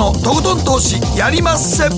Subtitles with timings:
[0.00, 1.90] のとことん投資やりまっせ。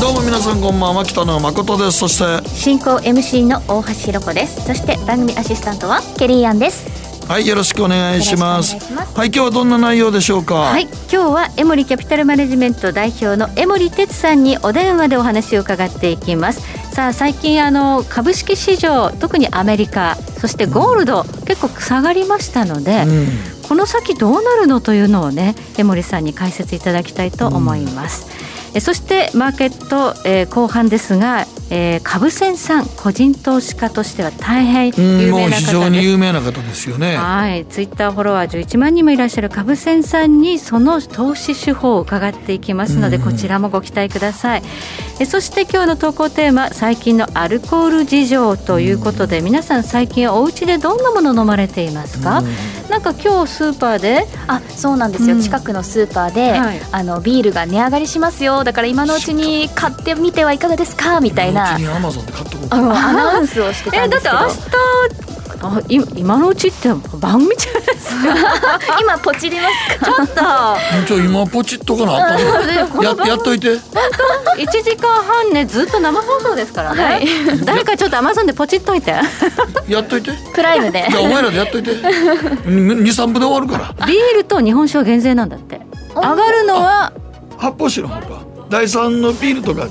[0.00, 1.98] どうも皆さんこんばんは北野誠です。
[1.98, 4.64] そして進行 MC の大橋ひろ子です。
[4.64, 6.86] そして番組アシスタントはケリーアンです。
[7.26, 8.76] はいよろしくお願いします。
[8.76, 10.54] はい今日はどんな内容でしょうか？
[10.54, 16.60] はい今日はエモリキャピタルマネジメント代表の江森哲さんにお電話でお話を伺っていきます。
[16.94, 23.28] さあ最近あの株式市場特にアメリカそしてゴールド、うん、結構下がりましたので、うん、
[23.68, 28.26] この先どうなるのというのをね江森さんに解説いただきたいと思います、
[28.70, 35.64] うん、えそしてマーケット、えー、後半ですがえー、株仙さん個人投資家としては大変有名な方です。
[35.64, 37.16] 非常に有名な方ですよね。
[37.16, 37.66] はい。
[37.66, 44.62] ツイッターフォロワー11万人もいらっしゃる株仙さんにその投資手法を伺っていきますので、こちらもご期待ください。
[45.18, 52.42] えそして今日の投稿テーマ最近のアルコール事情ということで皆さん最近お家でどんなもの飲まれていますか、
[52.90, 58.62] なんか今日スーパーであそうなんですよ、うん、近くのスーパーで、はい、あのビールが値上がりしますよ。
[58.62, 61.20] だから今のうちに買ってみてはいかがですか？
[61.20, 64.36] みたいなアナウンスをしてたんですけど。
[64.36, 65.26] えだって明日
[65.58, 68.80] あ今のうちって番組じゃないですか。
[69.00, 70.06] 今ポチりますか？
[71.06, 71.18] ちょっと。
[71.18, 72.38] 今ポチっとかなあ
[73.02, 73.78] ややっといて。
[74.58, 77.28] 一時間半ねずっと生放送ですからね、はい、
[77.64, 79.14] 誰かちょっとアマゾンでポチっといて。
[79.88, 80.32] やっといて。
[80.54, 81.06] プライムで。
[81.10, 81.90] じゃあお前らでやっといて。
[82.66, 84.06] 二三分で終わるから。
[84.06, 85.80] ビールと日本酒は減税なんだって。
[86.14, 87.12] 上がるのは
[87.56, 88.46] 発泡酒の方か。
[88.68, 89.88] 第三のビールとかか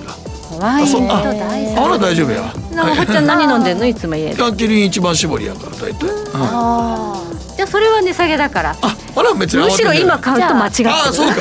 [0.60, 2.54] ワインと大あら大丈夫や。
[2.72, 3.86] なんかちゃん何飲んでんの？
[3.86, 3.94] い。
[3.96, 4.36] つも家で。
[4.58, 7.22] キリン一番搾りやから大体、ああ
[7.56, 8.76] じゃあそれは値下げだから。
[8.82, 10.90] ああら別にむしろ今買うと間違ってる。
[10.90, 11.36] あそうか。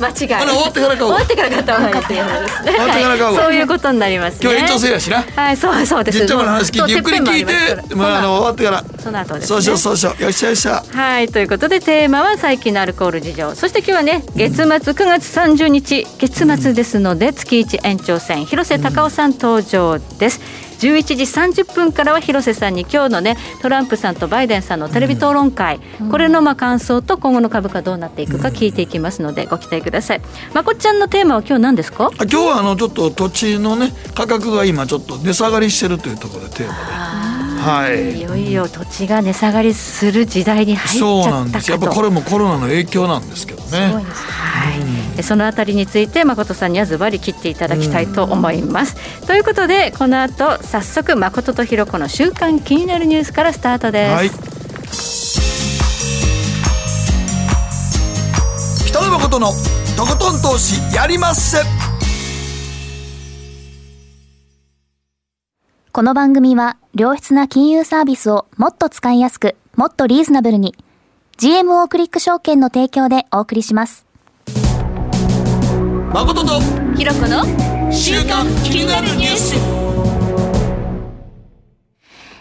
[0.00, 0.34] 間違い。
[0.34, 0.98] あら終わってから買う。
[0.98, 2.22] 終わってから買った方がいいですね。
[2.64, 5.24] 終わってから買うそういうことになります今日延長制やしな。
[5.36, 6.18] はいそうそうです。
[6.18, 7.54] じっちゃまの話聞いてゆっくり聞いて。
[7.94, 8.84] まああの終わってから。
[9.02, 10.22] その後ですそうしようそうしよう。
[10.22, 10.82] よっしゃよっしゃ。
[10.90, 13.54] はいということでテーマは最近のアルコール事情。
[13.54, 16.06] そして今日はね月末9月30日。
[16.18, 18.46] 月末ですので月一延長戦。
[18.46, 20.40] 広瀬隆夫さん登場です
[20.78, 30.20] 11時30分からは広瀬さんに今日のねトランプさんとバイデンさんのテレビ討論会、うん、これのまあ感想と今後の株価どうなっていくか聞いていきますのでご期待ください。
[30.54, 32.10] まこっちゃんのテーマは今日何ですか？
[32.12, 37.28] 今日はあのちょっと土地のね価格が今ちょっと値下がりしてるというところでテーマで。
[37.58, 41.70] はい、いよいよ土地が値下がりする時代に入っちゃったそうなんです。
[41.72, 43.92] やっぱこれもコロナの影響なんですけどね。
[43.92, 44.04] はい、
[45.22, 48.96] そのあたりについて誠さんにはズバリ切っていただきたいと思います。
[49.26, 54.14] ということでこの後早速誠とひろ子の週刊気になるニュースからスタートです。
[54.14, 54.30] はい、
[58.86, 59.52] 北野誠の
[59.96, 61.58] とことん投資やりまっせ。
[65.90, 70.76] この番組は良質な金融サービスをもっと使いやすく、もっとリーズナブルに
[71.38, 74.07] GMO クリック証券の提供でお送りします。
[76.12, 76.58] 誠と
[76.96, 77.44] ひろこの
[77.92, 79.54] 週刊気になるニュース。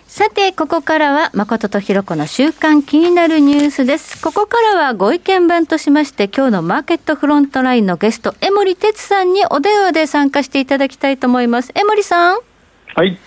[0.08, 4.22] さて、ここからは、誠とひろこの週刊気になるニュースです。
[4.22, 11.74] ここからはご意見番としまして、今日のマーケットフロントラインのゲスト、江森哲さんにお電話で参加していただきたいと思います。
[11.76, 12.40] 江森さん。
[12.96, 13.18] はい。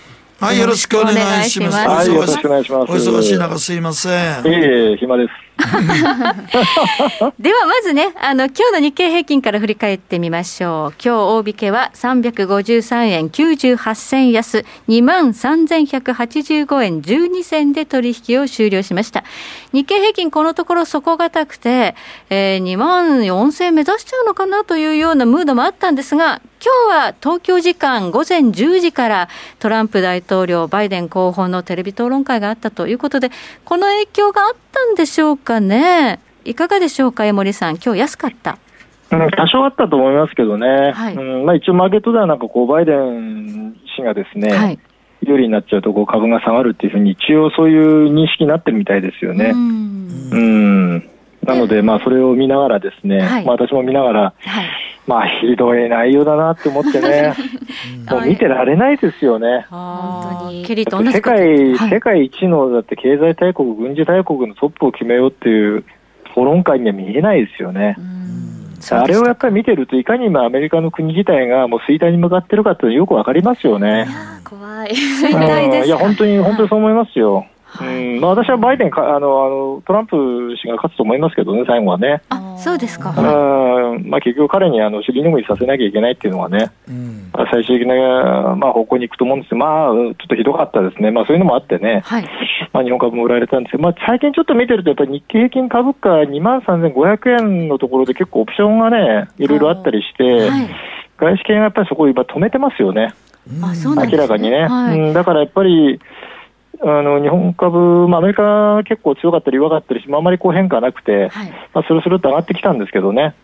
[0.40, 1.12] はい、よろしくお願
[1.46, 1.76] いします。
[1.76, 2.92] はい、よろしくお願いします。
[2.92, 4.12] お忙しい中すいません。
[4.46, 5.49] いえいえ、暇です。
[7.38, 10.94] ではまずね、あの、今日の日経平均から振り返ってみましょう。
[11.02, 19.24] 今日大引けは353円98銭安、23,185円12銭で取引を終了しました。
[19.72, 21.94] 日経平均このところ底堅くて、
[22.30, 29.28] えー、2万4千円目指しちゃうのかなというようなムードもあったんですが、今日は東京時間午前10時から
[29.58, 33.30] トランプ大統領、バイデン候補のテレビ討論会があったということで、
[33.64, 35.49] この影響があったんでしょうか？
[35.58, 36.20] ね。
[36.44, 38.58] いかがでしょうか、江森さん、今日安かった。
[39.10, 44.78] 多少あったと思いますけどね、はい、うんまあ、一応、マーケットではなんかこうバイデン氏がですね、はい、
[45.22, 49.50] 有利になっちゃうとこう株が下がるっていうふうに、一応そういう認識になってるみたいですよね。
[49.50, 50.98] うん。
[51.44, 54.64] なので、まあ、それを見ながらですね、はい、まあ、私も見ながら、はい、
[55.10, 57.34] まあ、ひどい内容だなって思ってね、
[58.08, 59.66] もう見てられないですよね。
[59.68, 60.64] 本当に。
[61.12, 65.78] 世界、世界一の、だって経済大国、軍事大国のトップを決めようっていう
[66.26, 67.96] 討論会には見えないですよね。
[68.92, 74.06] あれをやっぱり見てると、いかに今、アメリカの国自体がもう衰退に向かってるかってよくわかりますよね。
[74.48, 74.90] 怖い。
[74.90, 77.46] 衰退ですいや、本当に、本当にそう思いますよ。
[77.80, 78.20] うん。
[78.20, 80.16] まあ、私はバイデンかあのあの、トランプ
[80.56, 82.22] 氏が勝つと思いますけどね、最後はね。
[82.30, 84.08] あそうですか、うん。
[84.08, 89.50] まあ、結局、彼にあの尻拭いさせなきゃいけないっていうのはね、うん、最終的な、まあ、方向に行くと思うんです。
[89.50, 92.28] けど、まあ、ちょっとひどかったですね、まあ、そういうのもあってね、はい。
[92.72, 100.68] まあ、日本株も売られたんですけど、まあ、最近ちょっと見てると、やっぱり日経平均株価2万3500円のところで結構オプションがね、いろいろあったりして、はい、
[101.18, 103.12] 外資系がやっぱりそこを今止めてますよね。
[103.62, 105.12] あそうなん、ね、明らかにね、はい、うん。
[105.12, 105.98] だからやっぱり、
[106.82, 113.34] あの日本株、まあ、アメリカ結構強かったり弱かったりして、まあ、あまりこう変化なくて、はい、まあ、スルスルっと上がってきたんですけどね、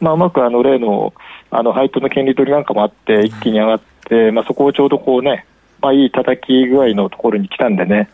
[0.00, 1.12] まあ、うまくあの例の
[1.50, 5.46] あの配当の権利取りなんかもあって、一気に上がって、まあ、そこをちょうどこうね、
[5.82, 8.08] まあ、いい叩き具合のところに来たんでね、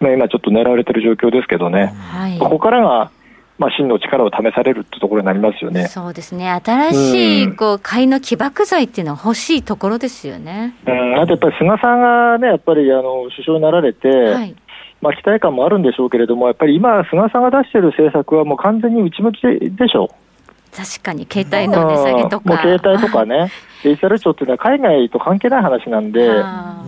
[0.00, 3.10] まあ、今ちょっと狙われてる状況ですけどね、はい、ここからが、
[3.56, 5.86] まあ、真の力を試されるってところになりますよね。
[5.86, 6.50] そうですね。
[6.50, 10.74] 新しい、こう、買いの起爆剤っていうのは欲しいところですよね。
[10.86, 14.56] うん、あとやっぱり菅さんがね、やっぱり、あの、首相になられて、はい、
[15.00, 20.08] まあ、期待感もあるんでしょうけれども、やっぱり今、菅さんが出している政策はもう完全に内向きでしょう。
[20.76, 22.58] 確かに携帯の値下げとか。
[22.60, 23.52] 携帯とかね、
[23.84, 26.42] デジタル庁っていうのは海外と関係ない話なんで、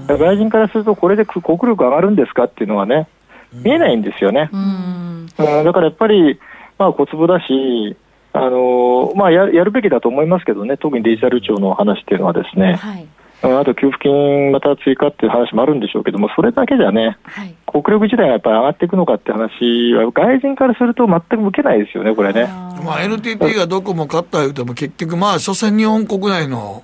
[0.09, 3.07] 外人からするとこれで国力上がるんですかっていうのはね、
[3.53, 4.51] 見えないんですよね。
[4.53, 6.41] うん、だからやっぱり、
[6.79, 7.97] まあ、小粒だし、
[8.33, 13.07] あのまあや、やるべきだと思いますけどね、特にデジタル庁の話っていうのはですね、はい、
[13.43, 22.47] あと給付金また追加っていう話もあるんでしょうけども、それだけじゃね、はい、国力自体がやっぱり上がっていくのかって話は、外人からすると全く受けないですよね、これね。
[22.85, 26.83] まあ、NTT がどこも勝った言うても、結局、まあ、所詮日本国内の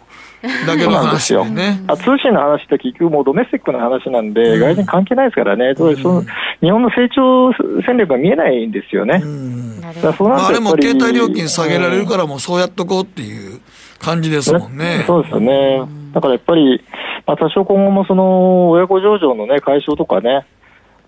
[0.67, 1.83] だけの話でね。
[1.87, 6.23] あ通信の話って結局もうドメスティックな話なんで、うん、外人関係ないですからね、うん、その
[6.61, 7.53] 日本の成長
[7.87, 9.21] 戦略が見えないんですよね。
[9.23, 13.61] うん、だそうあれも携帯料金下げられるから、もうそうやっとこうっていう
[14.01, 15.05] 感じですもんね。
[15.07, 15.83] そうですよね。
[16.13, 16.85] だからやっぱり、
[17.27, 20.47] まあ、多少今後もその親子上場のね、解消とかね、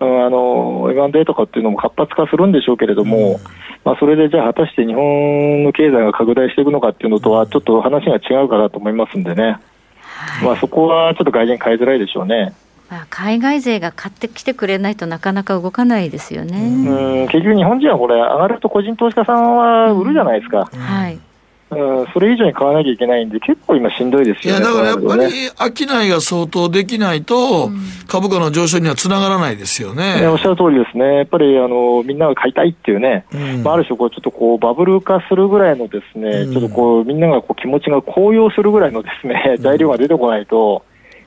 [0.00, 3.36] うん、あの M&A とかっていうのも活発化するんでしょうけれども、うん、
[3.84, 9.58] まあ、それでじゃあ果たして日本の経済が拡大していくのかっていうのとはちょっと話が違うかなと思いますんでね、
[10.00, 12.54] はい、まあ、そこはちょっと外人買いづらいでしょうね。
[12.90, 16.58] まあ、海外勢が買ってきてくれないとなかなか動かないですよね。
[16.58, 20.64] うん結局日本人はこれ上がると個人投資家さんは売るじゃないですか。
[20.64, 21.20] はいうん、
[22.12, 24.60] それ以上に買わなきゃいけないんで、結構今、しんどいですよね。
[24.60, 27.70] いや、だからやっぱり、商いが相当できないと、
[28.06, 30.26] 株価の上昇にはつながらないですよね。
[30.26, 31.16] おっしゃる通りですね。
[31.16, 40.84] やっぱり、あの、みんなが買いたいっていうね、うん、まあ、ある種、こう、ちょっとこう、バブル化するぐらいのですね、うん、ちょっとこう、みんながこう気持ちが高揚するぐらいのですね、材料が出てこないと、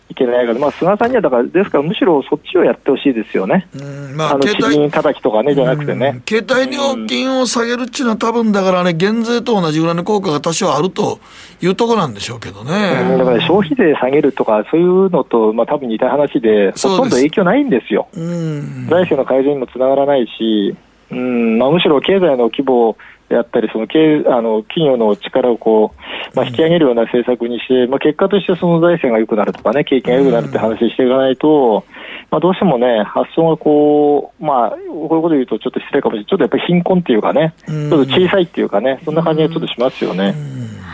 [0.09, 6.21] いけないから、まあ、菅さんにはだから、ですから、むしろそっちをやってほしいですよね、うんまあ、あの資金叩きとかね、じゃなくてね。
[6.27, 11.19] 携帯料金を下げるっていうのは、多分だからね、減税と同じぐらいの効果が多少あると
[11.61, 12.71] いうところなんでしょうけどね。
[13.11, 18.07] うん、だから消費税下げるとか、そういうのと、まあ多分似た話で、ほとんど影響ないんですよ。
[18.13, 20.75] うん財政の改善にもつながらないし、
[21.11, 22.97] うんまあ、むしろ経済の規模
[23.29, 25.93] であったり、その経あの企業の力をこ
[26.33, 31.85] う、まあ、引き上げるような政策にして、まあ、結果としてその財政が良くなるとかね、景気が良くなるって話していかないと、
[32.31, 40.33] まあ、どうしてもね、発想がこう、まあ、こういうこと言うとちょっと失礼かもしれない、ちょっとやっぱり貧困っていうかね、ちょっと小さいっていうかね、そんな感じがちょっとしますよね。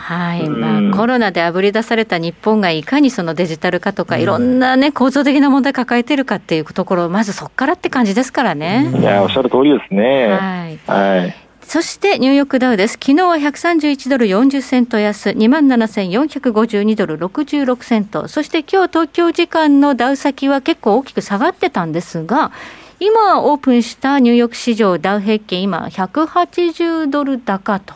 [0.03, 8.91] はい、まあ、コロナであぶり出された日本がいかにそのデジタル化とか、いろんなね、構造的な問題抱えてるかっていうところ、まずそこからって感じですからね。
[9.00, 10.27] いや、おっしゃる通りですね。
[10.27, 10.80] はい。
[10.88, 12.94] はいそしてニューヨークダウです。
[12.94, 18.27] 昨日は131ドル40セント安、27,452ドル66セント。
[18.27, 22.52] そして今日東京時間のダウ先は結構大きく下がってたんですが、
[22.99, 27.95] 今オープンしたニューヨーク市場ダウ平均今180ドル高と。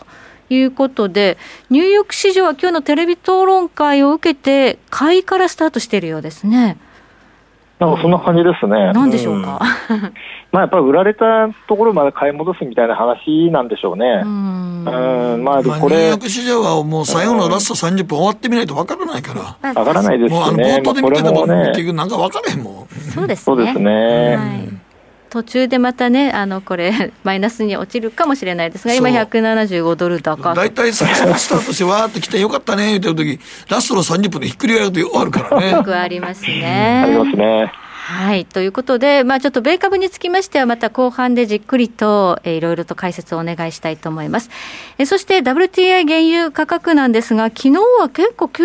[0.49, 1.37] いうことで、
[1.69, 6.77] ニューヨーク市場は今日のテレビ討論会を受けて、買いからスタートしているようですね。
[7.79, 8.91] なんかそんな感じですね。
[8.91, 9.59] なんでしょうか？
[9.89, 10.01] うん、
[10.51, 14.23] まあやっぱり売られたところまで買い戻すみたいな話なんでしょうね。
[14.23, 14.85] うん。
[14.85, 15.71] うんまあこれ。
[15.71, 19.69] ニューヨーク市場はもう最後のラスト30分終わってみないとわからないから。
[19.73, 20.39] わからないですよね。
[20.39, 22.87] もうあの冒頭で見てても、結局なんかわからへんもん。
[23.13, 23.43] そうですね。
[23.43, 24.35] そうですね。
[24.37, 24.86] はい
[25.29, 35.71] 途中でまたね、あのこれ、 マイナスに落ちるかもしれないですが、今、175ドル高大体最初のスタートして、わーって来てよかったね言ってる時ラストの30分でひっくり返ると終わるからね。
[35.71, 37.03] よくありますね。
[37.05, 37.71] ありますね。
[38.07, 38.45] はい。
[38.45, 44.49] ということで、まあちょっと米株につきましては、また後半でじっくりと、えー、いろいろと解説をお願いしたいと思います。
[44.97, 48.63] えそして WTI 原油価格なんですが、昨日は結構急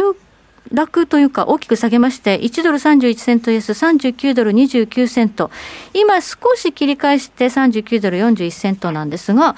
[0.70, 5.50] 落というか大きく下げまして、1ドル31セント安、39ドル29セント。
[5.92, 9.56] 今少し切り返して39ドル41セントなんですが、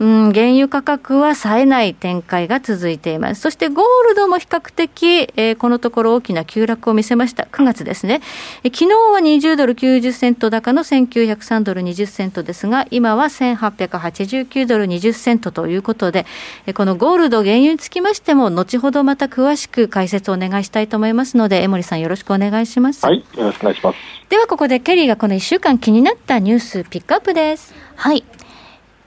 [0.00, 3.42] うん、原油価格は冴えない展開が続いています。
[3.42, 7.46] そしてゴールドも比較的、えー、このところ大きな急落を見せました。
[7.52, 8.22] 9月ですね。
[8.64, 16.24] えー、昨日は20ドル90セント高の1903ドル20セントですが、今は1889ドル20セントということで、
[16.64, 23.04] えー、このゴールド原油につきましても、後ほどまた詳しく解説をお願いしたいと思いますので、江森さんよろしくお願いします。
[23.04, 23.98] はい、よろしくお願いします。
[24.30, 27.74] ではここでケリーがこの1週間気になったニュースピックアップです。
[27.96, 28.24] はい。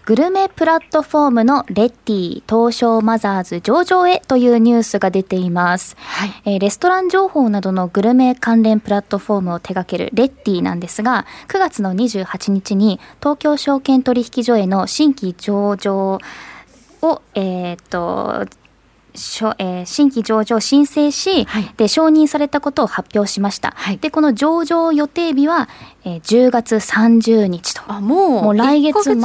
[0.06, 16.20] グルメプラットフォームのレッティ東証マザーズ上場へというニュースが出ています、はい、えー、レストラン情報などのグルメ関連プラットフォームを手掛けるレッティなんですが9月の28日に東京証券取引所への新規上場
[17.02, 18.46] を、えーと
[19.14, 25.70] えー、新規上場申請し、はい、で承認されたことを発表しました、はい、でこの上場予定日は、
[26.04, 27.82] えー、10月30日と。
[27.88, 29.16] あもうもう来月末。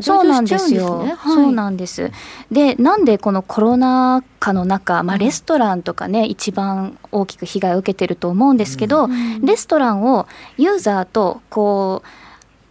[0.00, 2.10] そうなんですよ、ねはい、そうなんです。
[2.50, 12.19] でなんでこのコロナ禍の中、まあ、レストランとかね、一番大きく被害を受けてると思うんですけど、うん、レストランをユーザーとこう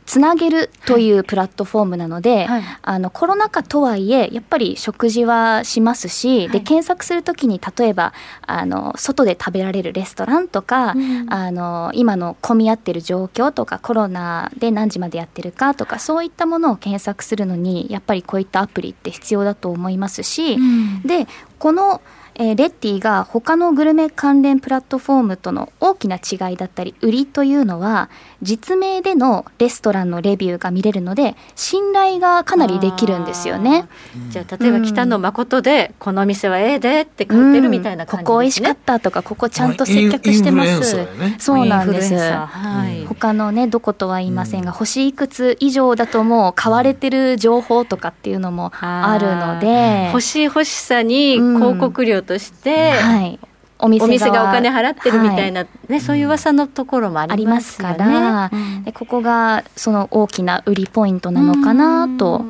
[0.10, 21.28] つなげるというプラットフォームなので、はい、あのコロナ禍とはいえやっぱり食事はしますし、はい、で検索するときに例えばあの外で食べられるレストランとか、うん、あの今の混み合ってる状況とかコロナで何時までやってるかとかそういったものを検索するのにやっぱりこういったアプリって必要だと思いますし、うん、で
[21.60, 22.02] この
[22.42, 28.10] えー、レッティが他のグルメ関連プラットフォームとの大きな違いだったり売りというのは
[28.42, 33.90] 実名でのレストランのレビューが見れるので信頼がかなりできるんですよね。
[34.30, 40.96] じゃあ例えば北野誠で、この店はええでって書いてるみたいな感じですね、うん、ここ美味しかったとかここちゃんと接客してます。
[40.96, 42.16] ね、そうなんです。
[42.16, 53.40] はい、他のねどことは言いませんが、星いくつ以上だともう買われてる情報とかっていうのもあるので、星欲しさに広告料として、はい、
[53.80, 62.46] お店お店がお金払ってるみたいな、はい、ね、そういう噂のところもありますから、ね、でここがその大きな売りポイントなのかなと。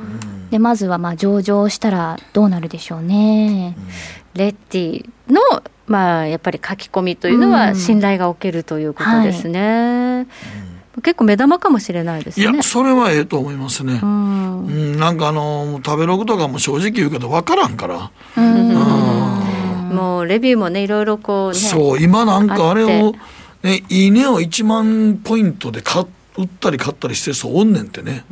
[0.52, 3.78] でまずはまあ上場したらどうなるでしょうね。
[4.34, 5.40] レッティの
[5.86, 10.18] まあやっぱり書き込みというのは信頼がおけるということですね。
[10.18, 10.22] は
[10.98, 11.02] い。
[11.04, 12.52] 結構目玉かもしれないですね。
[12.52, 14.00] いや、それはええと思いますね。
[14.02, 18.12] うん、うん、なんかあの、食べログとかも正直言うけど分からんから。
[18.36, 19.49] うん、うん
[19.90, 23.14] もうレビューもねいろいろこう、ね、そう今なんかあれを、
[23.64, 26.06] ね、いいねを1万ポイントで買
[26.40, 28.24] 売ったり買ったりしてる人おんねんってね。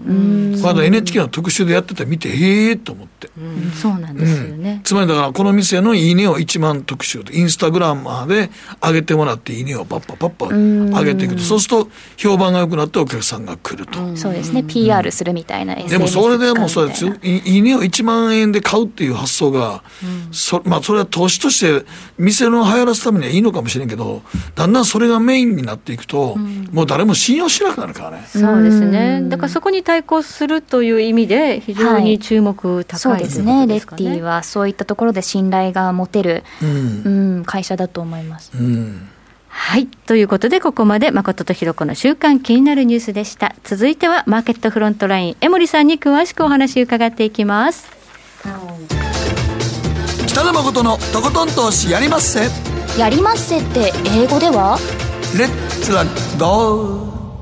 [0.64, 8.50] まだ NHK の特集でやってた見てへえと思って、うん、そうなんですよね、うん、つまりだからこの店のいいねを1万特集でインスタグラマーで
[8.82, 11.42] 上げてもらっていいねをパッパパッパ上げていくと。
[11.42, 14.64] そうすると評判が良くなってお客さんが来ると、うん、そうですね。
[14.64, 17.14] PR するみたいな、うん、でもそれでもそうですよ。
[17.22, 19.84] いいねを1万円で買うっていう発想が、
[20.32, 21.86] そまあそれは投資として
[22.18, 24.22] 店の流行らすためにはいいのかもしれんけど
[24.56, 26.38] だんだんそれがメインになっていくと、
[26.72, 38.52] もう誰も信用しなくなるからねそうですねだからそこに対抗するという意味で非常に注目高い、はい、そうですねレッティはそういったところで信頼が持てる、うん、うん、会社だと思います。
[38.56, 39.10] うん
[39.50, 39.88] はい。
[39.88, 43.56] ということで、ここまで誠とひろ子の週間気になるニュースでした。
[43.64, 47.90] 続いては、マーケットフロントライン、江森さんに詳しくお話伺っていきます。
[50.28, 52.42] 北野誠のとことん投資やりまっせ。
[53.00, 54.78] やりまっせって英語では？
[55.36, 56.06] レッツは
[56.38, 57.17] どう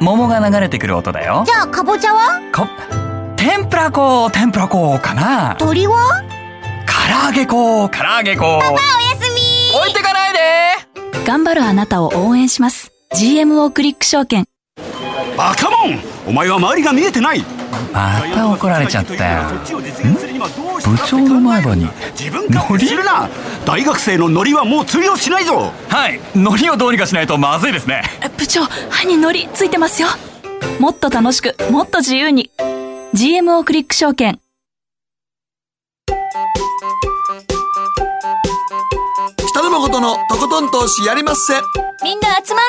[0.00, 1.44] 桃が流れてくる音だよ。
[1.46, 2.40] じゃあかぼちゃは？
[2.52, 2.68] か
[3.36, 5.56] 天ぷら粉天ぷら粉かな。
[5.58, 6.22] 鳥は？
[6.86, 8.42] 唐揚げ粉唐揚げ粉。
[8.42, 8.80] パパおや
[9.20, 9.78] すみ。
[9.78, 10.38] 置いてかないで。
[11.26, 12.92] 頑張るあなたを応援します。
[13.14, 14.46] GMO クリック証券。
[15.36, 15.98] バカモン。
[16.26, 17.44] お前は周りが見えてない
[17.92, 19.42] また怒られちゃったよ。
[20.84, 21.88] 部長の前歯に
[22.50, 23.28] ノリするな！
[23.64, 25.72] 大学生のノリはもう通用しないぞ！
[25.88, 26.20] はい。
[26.34, 28.02] ノリをどうにかしないとまずいですね。
[28.36, 30.08] 部長歯にノリついてますよ。
[30.78, 32.50] もっと楽しくもっと自由に。
[33.14, 34.38] GMO クリック証券。
[39.48, 41.54] 北野誠のとことん投資やりまっせ。
[42.04, 42.60] みんな集ま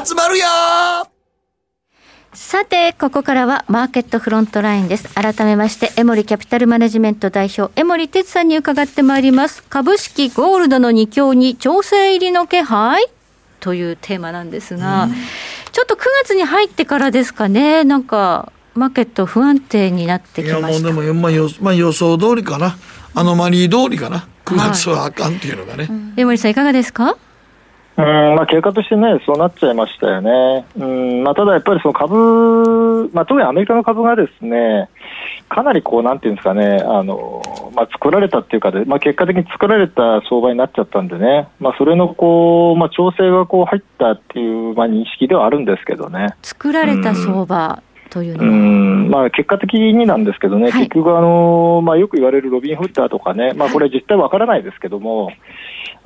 [0.00, 0.46] る集まるよ
[2.46, 5.12] さて、ここからはマーケットフロントラインです。
[5.14, 9.64] 改めまして、エモリキャピタルマネジメント代表、エモリ哲さんに伺ってまいります。
[9.64, 13.04] 株式ゴールドの2強に調整入りの気配？
[13.58, 15.12] というテーマなんですが、うん、
[15.72, 20.68] ちょっと9月に入ってからですかね、なんか、マーケット不安定になってきました。
[20.70, 22.76] いやもうでも、まあ予まあ、予想通りかな、
[23.14, 25.90] アノマリー通りかな、9月はあかんっていうのがね。
[26.16, 27.16] 江森さん、いかがですか？
[27.98, 28.04] うん
[28.36, 30.66] まあ、結果としてね、そうなっちゃいましたよね。
[30.76, 34.90] うんまあ、ただやっぱりその株、まあ、特にアメリカの株がですね、
[35.48, 37.42] かなりこう、なんていうんですかね、あの
[37.74, 46.34] まあ、作られたっていうかで、まあ、結果的に作られた相場になっちゃったんでね、まあ、それのこう、まあ、調整がこう入ったっていう、まあ、認識ではあるんですけどね。
[46.42, 55.30] 作られた相場、というのはうんまあ、結果的になんですけどね、はい、結局あの、まあ、よく言われるロビン・フッターとかね、まあ、これ、実態わからないですけども、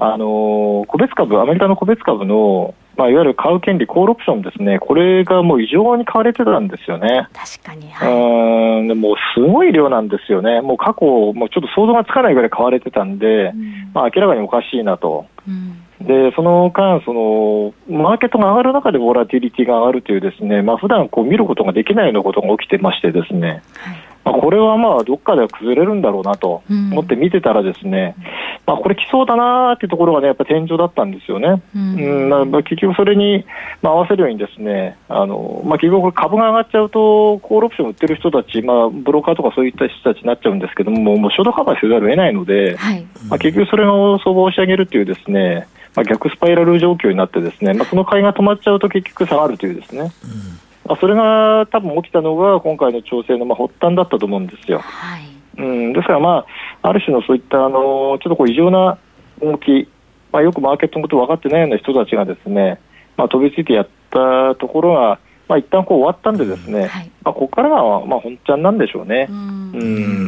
[0.03, 7.29] あの個別株、アメリカの個別株の、まあ、いわゆる買う権利、コールオプションですね、これがもう異常に買われてたんですよね。
[7.35, 11.05] 確かに、はい、うんでもすごい量なんですよね、もう過去、
[11.35, 15.27] もうちょっと想像がつかないぐらい買われてたんで、うん、まあ、明らかにおかしいなと。
[15.47, 15.77] うん。
[16.01, 28.25] でその間その、マーケットが上がる中でボラティリティが上がるという、ですね、まあ普段こう見ることができないようなことが起きてまして、ですね、はいまあ、これはまあどっかでは崩れるんだろうなと思って見てたらですね、うん、
[28.67, 31.63] まあ、これ来そうだなっていうところがね、やっぱ天井だったんですよね。
[31.75, 33.45] うん、うんまあ、結局それに、
[33.83, 54.81] まあ、合わせるようにですね、あの、まあ、結局株が上がっちゃうと、コールオプション売ってる人たち、まあ、ブローカーとかそういった人たちになっちゃうんですけども、もう初動カバーせざるを得ないので、はい、まあ、結局それの相場を押し上げるっていうですね、まあ、逆スパイラル状況になってですね、まあ、その買いが止まっちゃうと結局下がるというですね、うんまあ、それが多分起きたのが今回の調整のまあ発端だったと思うんですよ。
[54.81, 55.23] はい、
[55.57, 56.45] うん、ですから、ま
[56.83, 58.99] あ、ある種のそういったあのちょっとこう異常な
[59.41, 59.89] 動き、
[60.33, 62.81] まあ、よくマーケットのこと分かってないような人たちがですね、
[63.17, 69.29] まあ、飛びついてやったところが、まあ一旦こう終わったんでですね、はい、まあここからはまあ本ちゃんなんでしょうね。
[69.31, 69.60] うん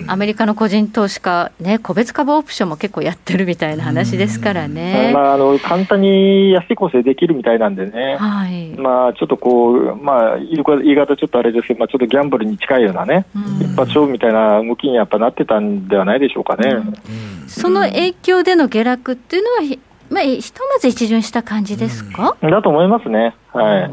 [0.08, 5.10] アメリカの個人投資家ね個別株オプションも結構やってるみたいな話ですからね。
[5.12, 8.16] まああの簡単に安い構成できるみたいなんでね。
[8.16, 8.68] はい。
[8.78, 13.26] まあちょっとこうまあ言い方ちょっとあれですけど、まあちょっとギャンブルに近いようなね、
[13.60, 16.82] 一発勝負みたいな動きにやっぱなってたんではないでしょうかね。
[17.46, 19.76] その影響での下落っていうのは
[20.10, 22.36] まあひとまず一巡した感じですか？
[22.40, 23.34] だと思いますね。
[23.52, 23.90] はい。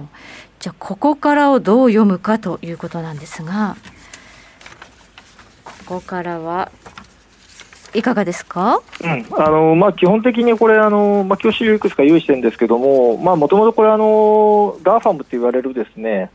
[0.59, 3.77] じゃあここからをどう読むかということなんですが
[5.89, 6.71] ここからは
[7.95, 9.25] いかがですか、うん。
[9.31, 16.29] あのまあ、基本的にこれ、あのまあ、教習いくつか用意してるんですけども、まあもともとこれあの、 GAFAM って言われるですね、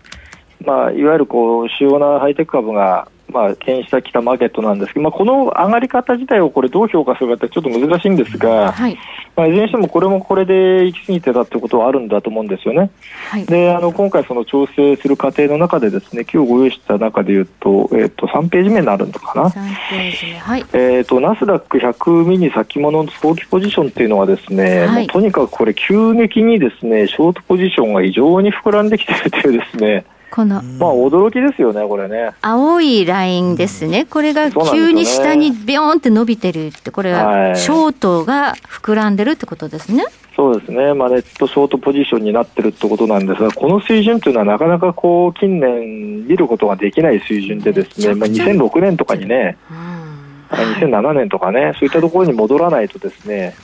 [0.64, 8.96] まあ、いわゆるこう主要なハイテク株がまあ、牽引したきたマーケットなんですけど、まあ、この上がり方自体をこれどう評価するかってちょっと難しいんですが、はい、
[9.34, 12.92] まあ、いずれにしてもこれもこれで行き過ぎてたってことはあるんだと思うんですよね。
[13.28, 19.48] はい、であの今回、その調整する過程の中でですね今日ご用意した中でいうと,、えー、と3ページ目になるのかな。
[19.48, 19.52] 3
[19.90, 20.38] ページ目。
[20.38, 32.32] はい、えーと、ナスダック100ミニ先物の早期ポジションっていうのはですね、はい、とにかくこれ急激にですねショートポジションが異常に膨らんできてるというですねこの、まあ驚きですよね、これね。
[32.42, 40.04] 青いラインですね、これが急に下にビヨーンって伸びてるって、これはショートが膨らんでるってことですね。
[40.34, 53.54] そうですね、まあ、ネットショートポジションになってるってことなんですが、この水準というのはなかなかこう近年見ることができない水準でですね、まあ、2006年とかにね、うん、2007年とかね、そういったところに戻らないとですね、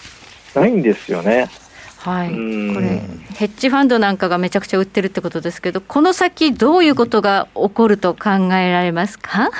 [0.54, 1.48] ないんですよね。
[2.02, 2.34] はい、こ
[2.80, 3.02] れ、
[3.36, 9.50] ヘッジファンドなんかがめちゃくちゃ売ってるってことですけど、この先、どういうことが起こると考えられますか？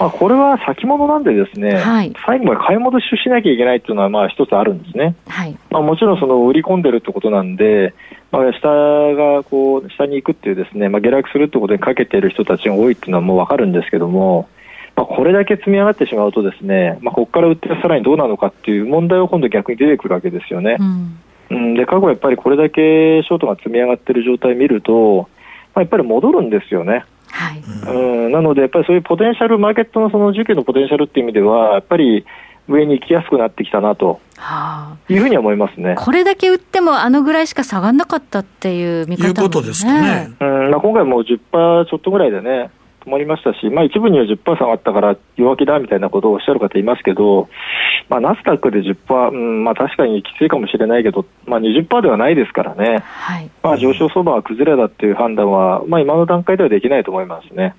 [0.00, 5.14] まあ、これは先物なんで、ですね、はい、最後まで買い戻ししなきゃいけないっていうのは、まあ、一つあるんですね。
[5.28, 5.56] はい。
[5.70, 7.94] まあ、もちろんその売り込んでるってことなんで、
[8.32, 14.48] まあ、下がこう下に行くっていうですね、まあ、下落するってことにかけている人たちが多いっていうのはもう分かるんですけども、
[14.96, 20.76] まあ、これだけ積み上がってしまうとですね、まあ、ここから売ってさらにどうなのかっていう問題は今度逆に出てくるわけですよね。
[20.80, 25.28] うんうん、で過去やっぱりこれだけショートが積み上がっている状態を見ると、
[25.74, 27.04] まあ、やっぱり戻るんですよね。
[27.30, 28.32] はい、うん。
[28.32, 32.24] なので、やっぱりそういうポテンシャル、マーケットのその需給のポテンシャルっていう意味では、やっぱり
[32.68, 35.94] 上に行きやすくなってきたなと、はあ、いうふうに思いますね。
[35.98, 40.30] これだけ売っても、あのぐらいしか下がらなかったっていう見方、ね、いうことですかね。
[40.40, 42.70] うんまあ、今回も10%ちょっとぐらいでね、
[43.08, 47.48] 止まりましたし、まあ、一部には10%下がったから弱気だみたいなことをおっしゃる方いますけど、
[48.10, 57.74] まあ、ナスダックで10%、うんまあ、確かにきついかもしれないけど、まあ、20%ではないですからね、はいまあ、上昇相場は崩れだっていう判断は、まあ、今の段階ではできないと思いますね。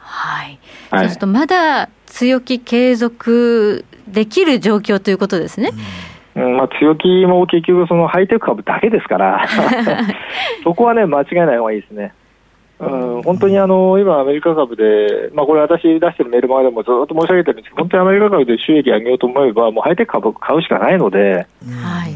[0.00, 0.58] はい、
[0.90, 5.70] はい、そうするとまだ強気継続できる状況ということですね。
[6.36, 9.46] うんまあ、強気も結局、そのハイテク株だけですから、
[10.62, 12.12] そこはね、間違いない方がいいですね。
[12.78, 21.46] うん、本当にあの今、アメリカ株で、まあ、これ、私出してるメール前でもずっと申し上げてるんですけど、本当にアメリカ株で収益上げようと思えば、もうハイテク株買うしかないので、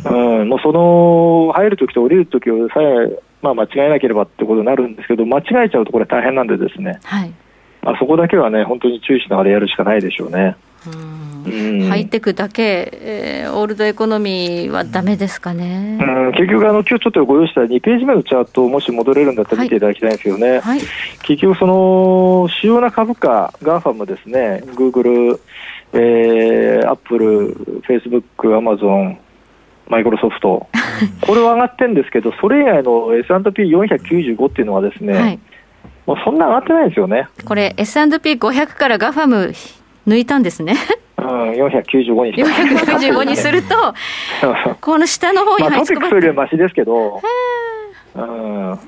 [0.05, 7.33] うん、もうその入るときと降りるときをさえ、まあ、間違えなければってことになるんですけど、間違えちゃうとこれ大変なんでですね、はい、
[7.83, 10.57] あそこだけはね、本当に注意しながらやるしかないでしょうね。
[10.82, 20.60] ハイテクだけ、えー、オールドエコノミーはだめですかね、うん、結局あの、今日ちょっとご用意した2ページ目のチャートをもし戻れるんだったら見ていただきたいんですよね、はい。
[20.60, 20.80] はい、
[21.22, 25.40] 結局、その主要な株価、 GAFAM ですね、グーグル、
[25.92, 29.18] えー、アップル、フェイスブック、アマゾン、
[29.88, 30.66] マイクロソフト、
[31.20, 35.38] これは上がってるんですけど、それ以外の S&P495 っていうのはですね、はい、
[36.06, 37.28] もうそんな上がってないんですよね。
[37.44, 39.52] これ S&P500 から GAFAM
[40.06, 40.74] 抜いたんですね。
[41.18, 43.94] うん、495にし495にすると、
[44.80, 47.20] この下の方に入ってまあ、 TOPIX よりはましですけど、
[48.14, 48.78] うん、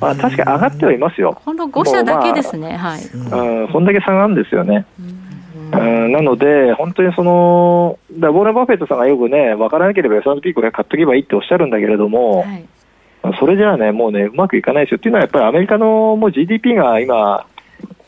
[0.00, 1.38] まあ、確かに上がってはいますよ。
[1.44, 3.00] この5社だけですね、まあ、はい。
[3.02, 4.84] うん、そんだけ差があるんですよね。
[5.72, 12.64] うん、なので、本当にその、だボーラ・バフェットさんがよくね、分からなければ S&P これ買っとけばいいっておっしゃるんだけれども、はい
[13.38, 14.96] それじゃあね、もうね、うまくいかないですよ。
[14.96, 17.44] っていうのは、やっぱりアメリカのもう GDP が今、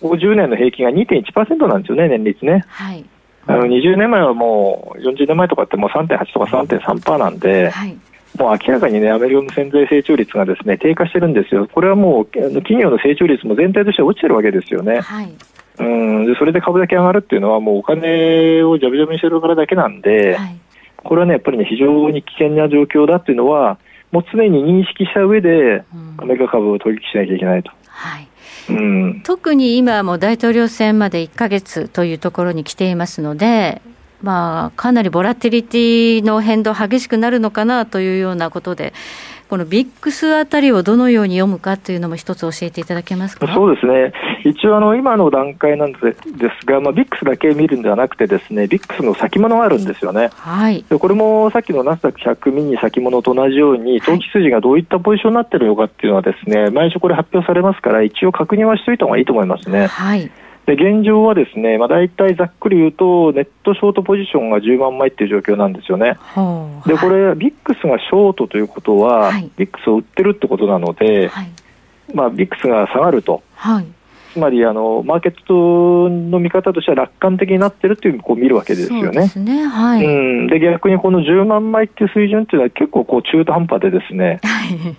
[0.03, 2.65] ここ10年の平均が2.1%なんですよね、年率ね。
[2.69, 3.05] はい、
[3.47, 7.97] あの20年前はもう、40年前とかってもう3.8とか3.3%なんで、はい、
[8.37, 11.69] もう明らかにね、アメリカの潜在成長率がですね低下してるんですよ。
[11.73, 15.01] これはもう、企業の成長率も全体として落ちてるわけですよね。
[15.01, 15.33] はい
[15.79, 20.57] うんでそれで株だけ上がるっていうのは、もうお金をじゃぶじゃぶにしてるからだけなんで、はい、
[20.97, 23.79] これはね、やっぱりね、非常に危険な状況だっていうのは、
[24.11, 25.83] もう常に認識した上で、
[26.19, 27.73] アメリカ株を取引しなきゃいけないと。
[27.87, 28.29] はい
[29.25, 33.83] 特に今も大統領選まで1か月というところに来ていますので、
[34.23, 38.93] まあ、かなりボラティリティの変動激しくなるのかなというようなことで、
[39.53, 43.53] このビックスあたりをどのように読むかというのも一つ教えていただけますか？
[43.53, 44.15] そうですね、
[44.47, 59.89] 一応あの、今の段階なんですが、まあ、ビックスだけ見るんではなくて、ですねビックスの先物があるんですよね、はい、でこれもさっきのナスダック100ミニ先物と同じように、投機筋がどういったポジションになっているのかっていうのは、ですね毎週これ発表されますから、一応確認はしておいた方がいいと思いますね。
[59.89, 60.31] はい
[60.67, 66.19] で現状はですね、まあ、大体ざっくり言うと、ネットショートポジションが10万枚っていう状況なんですよね。
[66.87, 71.51] で、これ、ビックスがショートということは、はい、ビックスを売ってるってことなので、はい、
[72.15, 73.43] まあ、ビックスが下がると。
[73.57, 73.87] はい。
[74.33, 79.31] つまりあのマーケットの見方としては楽観的になってるというこう見るわけですよね。
[79.37, 79.67] ね。
[79.67, 84.41] はい、うん、で逆にこの10万枚っていう水準っていうのは結構こう中途半端でですね、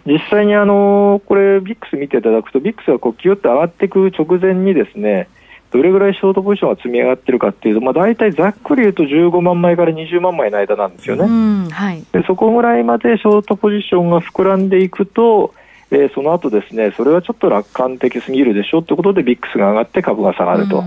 [0.06, 5.30] 実際にあのこれビックス見ていただくとビックスがこうキュッと上がっていく直前にですね
[5.74, 11.68] どれぐらいショートポジションが積み上がってるかっていうと、まあ、大体ざっくり言うと15万枚から20万枚の間なんですよね。
[11.72, 15.56] はい、でそこぐらいまでショートポジションが膨らんでいくと、
[15.90, 20.84] えー、その後ですね、それはちょっと楽観的すぎるでしょということで、ビックスが上がって株が下がると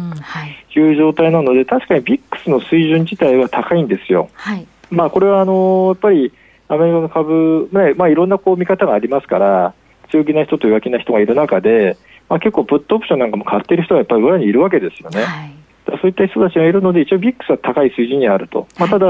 [0.77, 4.29] いう状態なので、確かにビックスの水準自体は高いんですよ。
[4.35, 6.33] はい、まあ、これはあのやっぱり
[6.69, 9.75] アメリカの株、ねまあ、いろんなこう見方がありますから、
[10.11, 11.97] 強気な人と弱気な人がいる中で、
[12.29, 15.23] まあ、結構、プットオプションなんかも買っている人がやっぱり裏にいるわけですよね。
[15.23, 15.53] はい。
[15.87, 19.07] そういった人たちがいるので、一応、ビックスは高い水準にあると、まあ、ただ、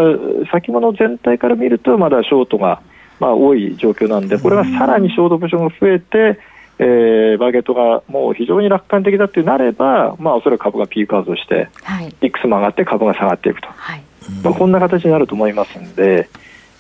[0.52, 2.80] 先物全体から見ると、まだショートが、
[3.18, 6.38] まあ、多い状況なんで、これがさらにショートオプションが増えて、
[6.78, 14.02] えー、バーゲットがもう非常に楽観的だってなれば、まあ、おそらく株がピークアウトして、はい、ビックスも上がって株が下がっていくと、はい、
[14.42, 16.28] まあ、こんな形になると思いますので、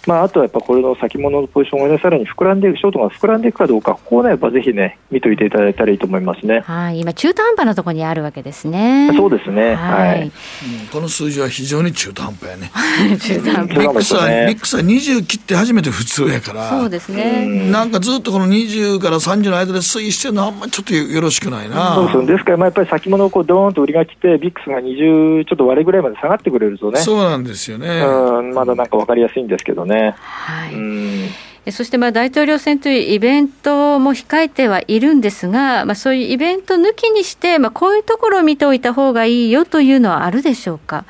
[0.06, 6.60] まあ、あとはやっぱこれの先物のポジションが、ね、さらに膨らんでいく、ショートが膨らんでいくかどうか、ここをね、やっぱぜひね、見といていただいたらいいと思いますね。
[6.60, 9.10] はい、今、中途半端なところにあるわけですね。
[9.16, 9.74] そうですね。
[9.74, 10.22] はい。
[10.22, 10.30] うん、
[10.92, 12.70] この数字は非常に中途半端やね。
[13.18, 13.78] 中途半端。
[13.78, 16.70] ビックスは、ビックスは20切って初めて普通やから。
[16.70, 17.70] そうですね。
[17.70, 21.94] なんかずっとこの20から30の間で推移してるのはあんまりちょっとよろしくないな。
[21.96, 27.00] そうそうですから、まあ、やっぱり先物をこうドーンと売りが来て、ビックスが20ちょっと割れぐらいまで下がってくれるとね。
[27.00, 28.02] そうなんですよね。
[28.04, 29.95] うん、まだなんかわかりやすいんですけどね。
[30.18, 30.68] は
[31.66, 31.72] い。
[31.72, 41.04] そしてまあ大統領選というイベントも控えてはいるんですが、まあ、そういうイベント抜きにして、まあ、こういうところを見ておいた方がいいよというのはあるでしょうか？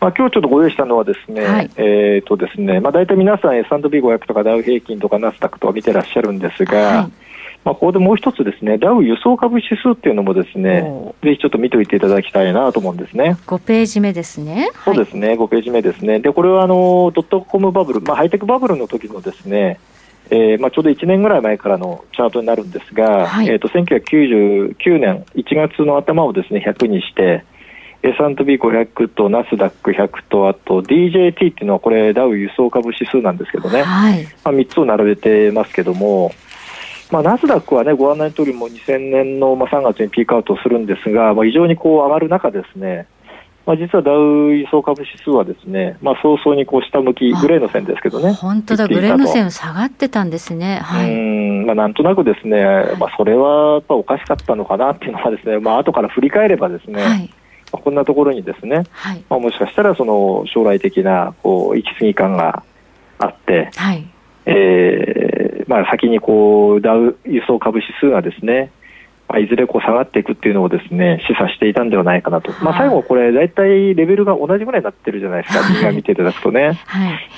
[0.00, 7.29] まあ、今日ちょっとご用意したのはですね、はい、えっ、とですね、まあ、大体皆さん S&P500 とかダウ平均とかナスダックとか見てらっしゃるんですが、はい
[7.64, 10.82] まあ、ここでもう一つですね、ダウ輸送株指数っていうのもですね、
[11.22, 13.36] ぜひちょっと見ておいていただきたいなと思うんですね。
[13.46, 14.70] 5ページ目ですね。
[14.84, 16.20] そうですね、はい、5ページ目ですね。
[16.20, 19.78] で、これはあの、ドットコムバブル、まあ、ハイテクバブルの時のですね、
[20.30, 27.44] えーまあ、ちょうど1年ぐらい前からのチャートになるんですが、はい、えーと、1999年1月の頭をですね100にして、
[28.02, 36.32] S&P500 とナスダック100と、あと DJT っていうのは、これ、ダウ輸送株指数なんですけどね、はい、まあ、3つを並べてますけども、
[37.10, 43.06] まあ、ナスダックはね、ご案内の通りも2000年のまあ3月にピークアウトするんですが、まあ、非常にこう上がる中ですね、
[43.66, 48.32] まあ、実はダウ輸送株指数はですね、まあ、早々にこう下向き、グレーの線ですけどね。
[48.32, 50.80] 本当だ、グレーの線下がってたんですね。
[50.82, 51.12] はい。
[51.12, 52.64] うん、まあ、なんとなくですね、
[52.98, 57.30] まあ、それはやっぱおかしかったのかなっていうのはですね、まあ、後から振り返ればですね、はい
[57.72, 62.64] こんなところにですね、はい、まあ、もしかしたらその将来的なこう行き過ぎ感が
[63.18, 64.10] あって、はい、
[64.46, 65.29] えー、
[65.70, 68.72] まあ、先にこうダウ輸送株指数がですね、
[69.28, 76.80] まあ、いずれこう下がっていくっていうのをですね示唆していたんではないかなと、まあ、最後、これ、大体レベルが同じぐらいになってるじゃないですか、みんな見ていただくとね、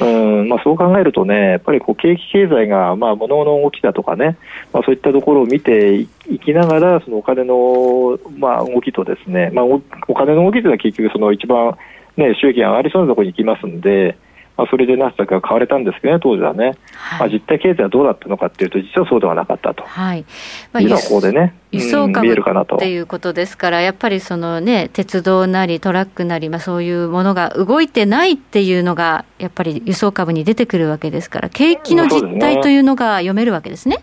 [0.00, 4.38] うんまあ、そう考えるとね、やっぱりこう景気経済が、まあ、物の動きだとかね、
[4.72, 6.08] まあ、そういったところを見てい
[6.42, 11.76] きながら、そのお金の、まあ、動きとですね、まあお、お金の動きというのは結局、その一番、
[12.16, 14.16] ね、収益が上がりそうなところに行きますんで、
[14.56, 20.24] まあ、それでナスダックが買われたんですけどね、当時はね、はい、まあ、実体経済はどうだったのかっていうと、実はそうではなかったと、はい。
[20.72, 22.34] まあ、いうのはここでね、輸送株っ
[22.78, 33.98] ていうことですから、やっぱりその、ね、鉄道なりトラックなり、まあ、そういうものが動いてないっていうのが、やっぱり輸送株に出てくるわけですから、景気の実態というのが読めるわけですね。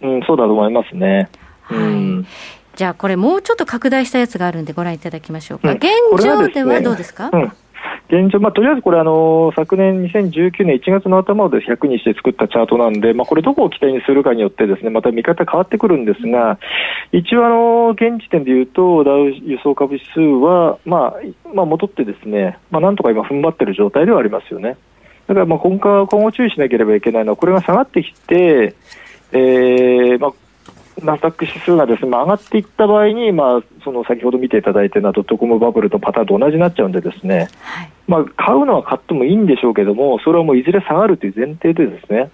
[0.00, 1.28] うん、そうだと思いますね。
[1.62, 2.26] はい、うん。
[2.76, 5.72] じゃあこれもうちょっと拡大したやつがあるんでご覧いただきましょうか。
[5.72, 5.86] 現
[6.22, 7.52] 状ではどうですか、うん
[8.08, 16.58] 現状、まあ、とりあえずこれあの、昨年2019年1月の頭で100にして作ったチャートなんで、まあ、これ、どこを起点にするかによって、ですねまた見方変わってくるんですが、
[17.12, 24.76] 一応あの、現時点でいうと、ダウ輸送株指数は、まあまあ、戻ってですね、まあ、なんとか今、踏ん張ってる状態ではありますよね。
[25.28, 28.74] だからまあ今後今後注意しなければいけないのは、これが下がってきて、
[29.32, 30.32] えーまあ、
[31.02, 42.30] ナスダック指数がですね、まあ、上がっていった場合に、まあ、その先ほど見ていただいたようなドットコムバブルとパターンと同じになっちゃうんでですね、はい、まあ、買うのは買ってもいいんでしょうけども、それはもういずれ下がるという前提でですね、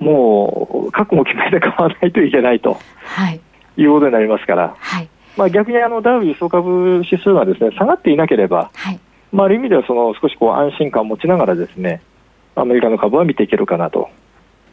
[0.00, 3.40] もう覚悟を決めて買わないといけないと、はい、
[3.76, 12.02] いうことになりますから、はい、まあ、逆にあのダウ輸送株指数がですね下がっていなければ、はい、まあ、ある意味ではその少しこう安心感を持ちながらですね、
[12.54, 14.10] アメリカの株は見ていけるかなと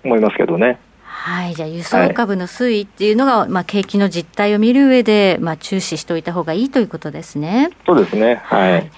[0.04, 0.80] 思いますけどね。
[1.21, 7.71] はい、じゃあ輸送株の推移っていうのが、はい、まあ、景気の実態を見る上で、まあ、注視しておいた方がいいということですね。
[7.86, 8.36] そうですね。
[8.45, 8.71] はい。
[8.71, 8.91] はい、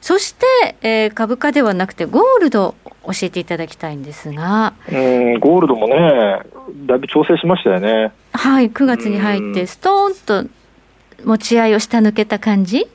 [0.00, 4.74] そして、えー、株価ではなくて、ゴールド、教えていただきたいんですが。
[4.88, 6.42] うん、ゴールドもね、
[6.86, 8.12] だいぶ調整しましたよね。
[8.32, 10.50] はい、9月に入って、ストーンと
[11.24, 12.86] 持ち合いを下抜けた感じ？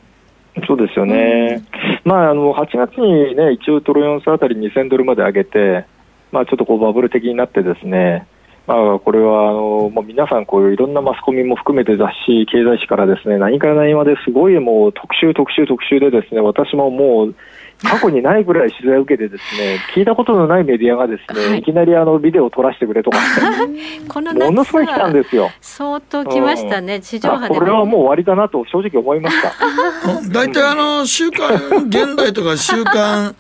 [0.66, 1.64] そうですよね。
[2.06, 5.86] まあ、あの、8月にね、一応トロヨンスあたり2000ドルまで上げて、
[6.32, 8.26] まあ、ちょっとこうバブル的になってですね、
[8.70, 17.36] まあ、これはあのもう皆さん、こういういろんなマスコミも含めて雑誌、経済誌からですね何から何まですごいもう特集、特集、特集でですね私ももう
[17.82, 23.18] 過去にないぐらい取材を受けてですね聞いたことのないメディアがですね、はい、いきなりあのビデオを撮らせてくれとか、
[24.08, 25.50] このものすごい来たんですよ。
[25.62, 29.52] 相当来ましたね、うん、地上波でこれはもう終わりだなと正直思いました。
[30.32, 31.56] 大体あの週刊
[31.88, 33.36] 現代とか週刊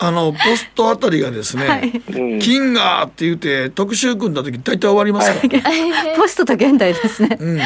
[0.00, 7.58] あのポストあたりがですね、はい、金がって言って特集組んだ時大体終わりますから、ね、 ポストと現代ですね、うん、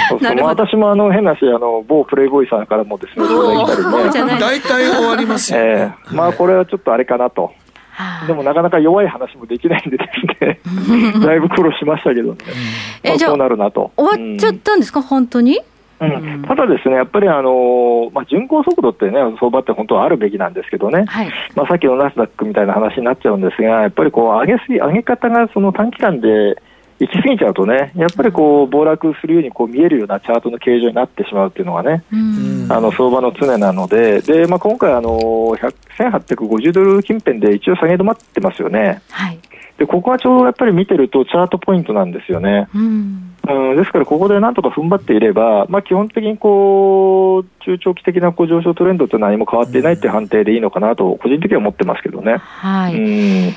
[0.42, 4.38] 私もあの変なしあの某プレイボーイさんからもですね来たりね。
[4.40, 7.52] 大体終わりますよ、えー、まあこれはちょっとあれかなと、
[8.26, 10.04] でもなかなか弱い話もできないんでで
[10.38, 10.60] すね。
[11.24, 12.38] だいぶ苦労しましたけどね、
[13.02, 13.92] えじゃあそうなるなと。
[13.96, 15.60] 終わっちゃったんですか、うん、本当に？
[16.06, 26.56] うん、ただ、ですねやっぱりあの、まあ、巡航速度ってね、相場って本当はあるべきなんですけどね、はい、まあ、さっきのナスダックみたいな話になっちゃうんですが、やっぱりこう上げすぎ上げ方がその短期間で
[27.02, 32.04] 行き過ぎちゃうとね、やっぱりこう暴落するようにこう見えるようなチャートの形状になってしまうっていうのがね、
[32.68, 35.18] あの相場の常なので、でまあ、今回あの、
[35.98, 39.02] 1850ドル近辺で一応下げ止まってますよね。
[39.10, 39.38] はい
[39.82, 42.68] でここはちょうどやっぱり見てるとチャートポイントなんですよね。
[42.72, 52.36] うん、うん、ですからここでなんとか踏ん張っていれば、まあ、基本的にこう中長期的なこう上昇トレンドと何も変わっていないという判定でいいのかなと個人的には思ってますけどね。
[52.36, 53.54] はい、うん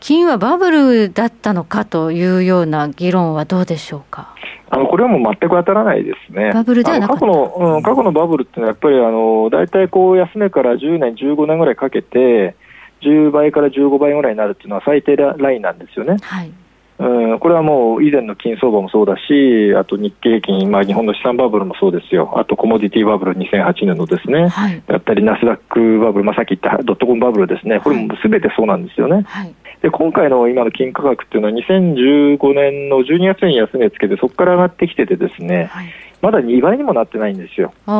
[0.00, 4.34] 金はバブルだったのかというような議論はどうでしょうか？
[4.70, 6.52] あのこれはもう全く当たらないですね。
[6.52, 12.56] バブルではな過去の、うん、過去のバブルっていうのはやっぱりあの大体こう安値から10年15年ぐらいかけて
[13.02, 16.16] 10倍から15倍ぐらいになるっていうのは最低ラインなんですよね。
[16.22, 16.52] はい。
[17.00, 29.22] うん、これはもう以前の金相場もそうだし、あと日経平均、まあ、日本の資産バブルもそうですよ、あとコモディティバブル2008年のですね、はい、だったりナスダックバブル、まあ、さっき言ったドットコムバブルですね、これもすべてそうなんですよね。
[29.26, 35.86] はい、で今回の今の金価格っていうのは、2015年の12月に安値つけて、そこから上がってきててですね、はい。
[36.20, 37.72] まだ2倍にもなってないんですよ。
[37.86, 37.92] うん、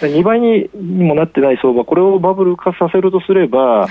[0.00, 3.88] 2倍にもなってない相場、これをバブル化させるとすれば、はい、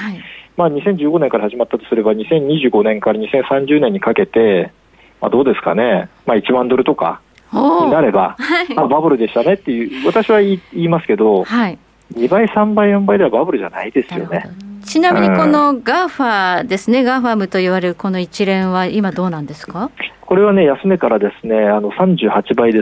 [0.56, 4.72] まあ、2015年から始まったとすれば、2025年から2030年にかけて、
[5.20, 7.20] まあ、どうですかね、まあ、1万ドルとか
[7.52, 11.78] になれば、はい、あバブルでしたねっていう、私は言いますけど、はい、
[12.14, 14.46] 2倍、3倍、4倍ではバブルじゃないですよね。
[14.88, 19.92] ちなみにこの GAFA ですね、 GAFAM と言われるこの一連は今どうなんですか？
[20.22, 22.82] これはね、安値からですね、あの38倍で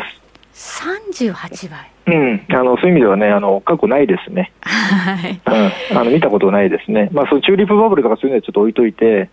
[0.54, 0.82] す。
[1.10, 1.92] 38倍。
[2.08, 5.42] うん、あのそういう意味ではね、あの過去ないですね、 はい。
[5.92, 9.30] うん、あの見たことないですね、まあ、そのチューリップバブルとかそういうのはちょっと置いといて、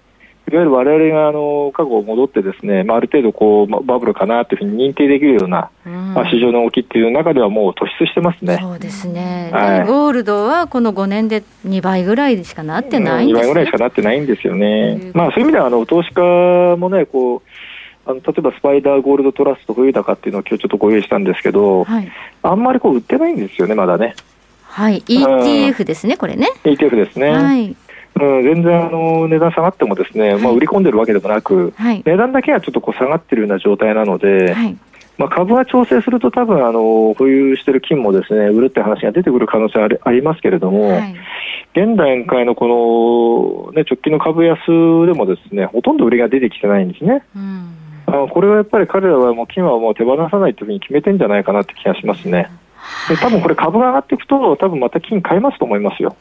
[0.50, 8.58] いわゆるわれわれがあの過去戻ってですね、まあ、ある程度こうバブルかなというふうに認定できるような、うん、まあ、市場の動きっていう中ではもう突出してますね。
[8.60, 9.50] そうですね。
[9.52, 13.40] はい、ゴールドはこの5年で2倍ぐらいしかなってないんですね。
[13.40, 15.10] 2倍ぐらいしかなってないんですよね。
[15.14, 17.42] まあそういう意味ではあの投資家もねこう。
[18.04, 24.16] あの例えばスパイダーゴールドトラスト冬高っていうのを今日ちょっとご用意したんですけど、はい、あんまりこう売ってないんですよね、まだね。
[24.64, 26.48] はい、ETF ですね、これね。
[26.64, 27.30] ETF ですね。
[27.30, 27.76] はい
[28.20, 34.76] うん、全然あの値段下がってもですね、はい、まあ、売り込んでるわけでもなく、はい、値段だけはちょっとこう下がってるような状態なので、はい、
[35.18, 41.00] まあ、株が調整すると多分あの保有している金もですね売るって話が出てくる可能性はありますけれども、
[41.74, 44.58] 現段階のこの、ね、直近の株安
[45.06, 47.24] でもですねほとんど売りが出てきてないんですね。
[47.36, 47.76] うん。
[48.06, 52.50] あこれはやっぱり彼らはもう金はもう手放さないというふうに決めてんじゃないかなって気がしますね。
[53.08, 56.16] で多分これ株が上がっていくと多分また金買いますと思いますよ。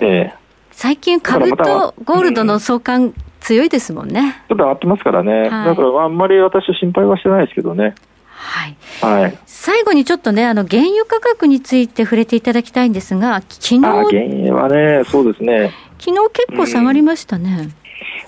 [0.00, 0.39] えー
[0.82, 4.42] 最近株とゴールドの相関強いですもんね。
[4.48, 5.50] ちょっと上がってますからね。
[5.50, 7.94] はい、だからあんまり私は心配はしてないですけどね。
[8.24, 8.76] はい。
[9.02, 9.38] はい。
[9.44, 13.80] 最後にちょっとね、あの、原油価格について触れていただきたいんですが、昨日。
[13.80, 15.70] 原油はね、そうですね。
[15.98, 17.50] 昨日結構下がりましたね。
[17.60, 17.72] うん、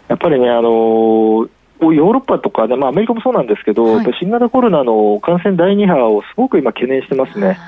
[0.08, 1.48] やっぱりね、あのー
[1.80, 7.58] ヨーロッパとかね、まあ、アメリカもそうなんですけど、はい、新型コロナの感染第2波をすごく今、懸念してますね。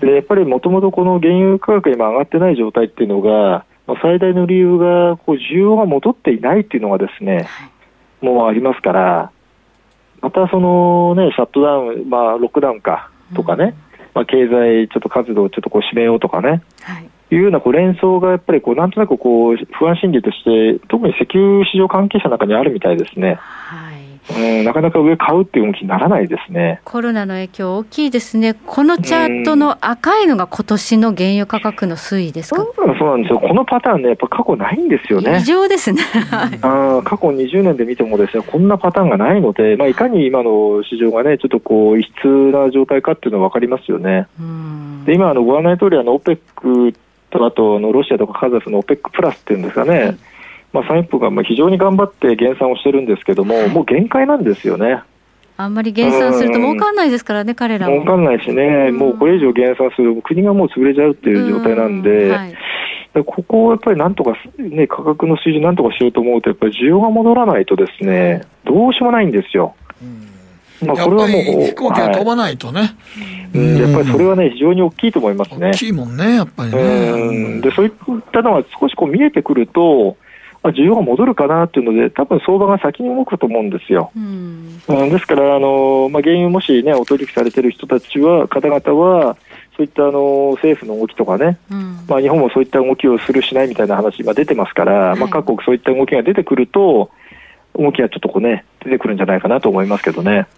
[0.00, 3.64] でやっぱりもともとこの原油価格今上がってない状態っていうのが、
[4.02, 7.48] 最大の理由がこう需要が戻っていないっていうのがですね、
[8.20, 9.30] もうありますから、
[10.20, 13.72] またそのね、シャットダウン、まあ、ロックダウンかとかね、うん、
[14.14, 23.34] まあ、経済ちょっと活動をちょっとこう締めようとかね、はい、いうようなこう連想がやっぱりこうなんとなくこう不安心理として、特に石油市場関係者の中にあるみたいですね。
[23.34, 23.95] はい
[24.34, 26.80] うん、なかなか上買うっていう動きにならないですね。
[26.84, 28.54] コロナの影響大きいですね。
[28.54, 33.38] このチャートの赤いのが今年の原油価格の推移ですか、うん、そうなんですよ。
[33.38, 35.38] このパターンね、やっぱ過去ないんですよね。
[35.40, 36.02] 異常ですね。
[36.62, 44.26] あ過去20年で見てもですね、こんなパターンがないので、まあ、いかに今の市場がね、ちょっとこう、異質な状態かっていうのは分かりますよね。
[45.04, 46.94] で、今、あの、ご案内通り、あの、オペック
[47.30, 50.16] と、あと、のロシアとかカザフのオペックプラスっていうんですかね、はい
[50.72, 55.02] まあ、産油国が非常に頑張って減産をしてるんですけども、もう限界なんですよね。
[55.58, 57.94] あんまり減産すると儲かんないですからね、彼らも。
[57.94, 62.54] 儲かんないしね、もうこれ以上減産すると、国がもう潰れちゃうっていう状態なんで、はい、
[63.24, 69.74] ここをやっぱりなんとか、ね、価格の水準なんとかしようと思うと、やっぱり需要が戻らないとですね、どうしようもないんですよ。
[70.84, 72.86] まあ、これはもう飛行機が飛ばないとね、は
[73.54, 73.58] い。
[73.58, 75.70] うん、やっぱりそれはね、非常に大きいと思いますね。
[75.70, 77.60] 大きいもんね、やっぱりね。
[77.62, 77.92] でそういっ
[78.30, 80.18] たのが少しこう見えてくると、
[80.66, 84.10] まあ、需要が戻るかなっていうので、多分相場が先に動くと思うんですよ。
[84.16, 89.36] うん、うん、ですから、あのまあ、原油もしね、お取引されてる人たちは、方々は、
[89.76, 97.10] そういったあの政府の動きとかね、うん、まあ、日本もそういった動きをするしないみたいな話が出てますから、はい、まあ、各国そういった動きが出てくると、
[97.78, 100.48] 動きがちょっとこうね、出てくるんじゃないかなと思いますけどね。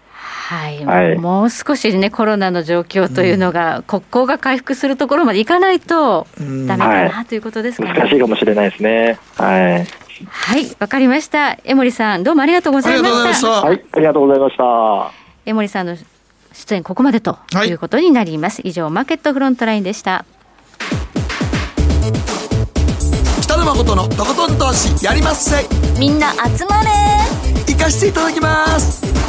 [0.49, 9.19] はい、はい、もう少しね、コロナの状況というのが、うん、国交が回復するところまでいかないとだめかな、はい、ということですか、ね、難しいかもしれないですね。
[9.35, 9.87] はい。
[10.27, 11.59] はい、わかりました。
[11.65, 13.47] 江森さん、どうもありがとうございました。
[13.47, 15.11] はい、ありがとうございました。
[15.45, 15.95] 江森さんの
[16.51, 18.63] 出演ここまでということになります。
[18.63, 20.25] はい、以上、マーケットフロントラインでした。
[23.43, 25.63] 北野誠のとことん投資やりまっせ。
[25.99, 26.89] みんな集まれ。
[27.67, 29.28] 行かしていただきます。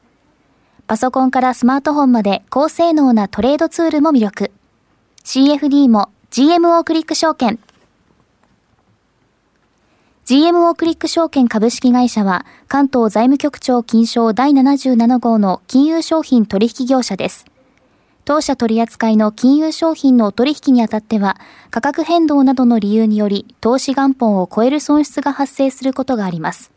[0.91, 4.51] パソコンからスマートフォンまで高性能なトレードツールも魅力。
[5.23, 7.59] CFD も GMO クリック証券。
[10.25, 17.45] GMO クリック証券株式会社は関東財務局長金賞第77号の金融商品取引業者です。
[18.25, 21.37] 当社取扱いの金融商品の取引にあたっては
[21.69, 26.69] 価格変動などの理由により投資元本を超える損失が発生することがあります。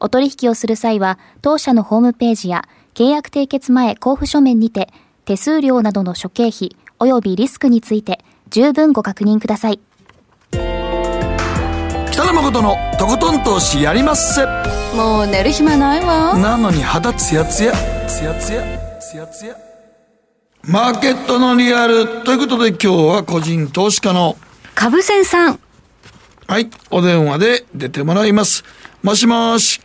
[0.00, 2.68] お取引をする際は、当社のホームページや、
[2.98, 4.88] 契約締結前交付書面にて、
[5.24, 9.78] 手数料などの諸経費及びリスクについて、十分ご確認ください。
[10.50, 14.44] 北野誠のとことん投資やりまっせ。
[14.96, 16.36] もう寝る暇ないわ。
[16.36, 17.72] なのに肌ツヤツヤ、
[18.08, 19.56] ツヤツヤ、ツヤツヤ。
[20.64, 24.36] マーケットのリアルということで今日は個人投資家の
[24.74, 25.60] 株仙さん。
[26.48, 28.64] はい、お電話で出てもらいます。
[29.04, 29.80] もしもし。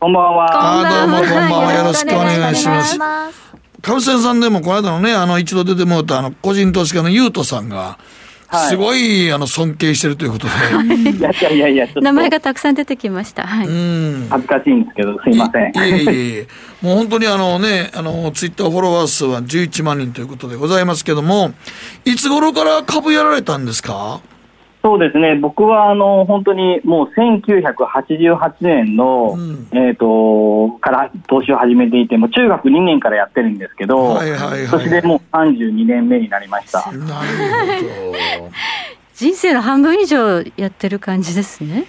[0.00, 0.48] こんばんは。
[0.82, 1.74] あどうもこんばんは。
[1.74, 2.98] よろしくお願いします。
[3.82, 7.98] 株仙さんでもこの間のね、あの一度出てもらったあの個人投資家のゆうとさんが、
[8.70, 10.52] すごいあの尊敬してるということで。
[11.12, 13.46] いやいやいやいや、名前がたくさん出てきました。
[13.46, 13.66] はい。
[14.30, 15.64] 恥ずかしいんですけど、すいません。
[15.66, 16.48] いえいえいえ。
[16.80, 21.52] もう本当にあのね、あの、ツイッターフォロワー数は11万人ということでございますけども、
[22.06, 24.20] いつ頃から株やられたんですか？
[24.82, 36.90] そうですね、僕はあの本当にもう1988年の、うん、えーと、から投資を始めていて、も中学2年からやってるんですけど、はいはいはい、年でもう32年目になりました。
[36.92, 38.50] なるほど。
[39.14, 41.84] 人生の半分以上やってる感じですね。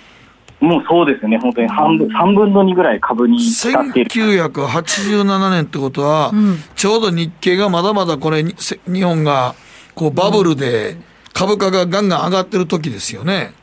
[0.60, 4.12] もうそうですね、本当に半分、3分の2ぐらい株に使っている。
[4.12, 9.56] 1987年ってことは、うん、ちょうど日経がまだまだこれ、日本が
[9.96, 13.54] こうバブルで、うん株価がガンガン上がってる時ですよね。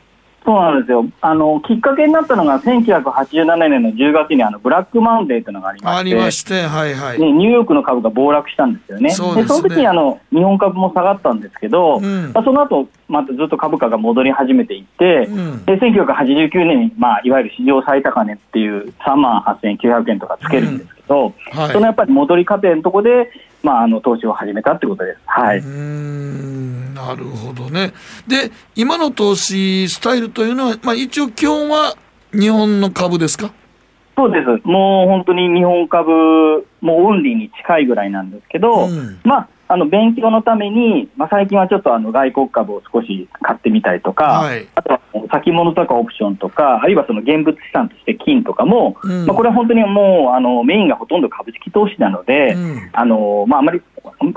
[0.45, 1.05] そうなんですよ。
[1.21, 5.99] あの、きっかけになったのが、1987年の10月にあの、ブラックマンデーというのがありまして。
[5.99, 7.19] ありまして、はいはい。
[7.19, 9.11] ね、ニューヨークの株が暴落したんですよね。
[9.11, 23.31] そで、ね、その時にあの、日本株も下がったんですけど、うん、まあ、その後、またずっと株価が戻り始めていって、うん、で1989年に、まあ、いわゆる史上最高値っていう3万8900円とかつけるんですけど、うんはい、そのやっぱり戻り過程のところで、
[23.61, 25.19] まあ、あの投資を始めたってことです。
[25.25, 25.59] はい。
[25.59, 27.93] うんなるほどね。
[28.27, 31.95] で、今の投資スタイルというのは、まあ、一応基本は
[32.31, 33.51] 日本の株ですか？
[34.15, 34.67] そうです。
[34.67, 36.11] もう本当に日本株、
[36.81, 45.01] もうオンリーに近いぐらいなんですけど、うん、まあ、あの勉強のために、まあ、最近はちょっとあの外国株を少し買ってみたりとか、はい、あとは
[45.31, 53.79] 先物とかオプションとか、あるいはその現物資産として金とかも、うん、まあ、これは本当にもうあのメインがほとんど株式投資なので、うん、あのまあ、あまり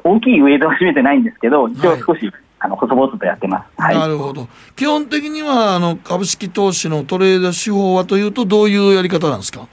[0.04, 9.66] 大きいウェイトは占めてないんですけど、一応少し、はい、あの細々とやってます、はい、なるほど、基本的にはあの株式投資のトレード手法はというと、どういうやり方なんですか？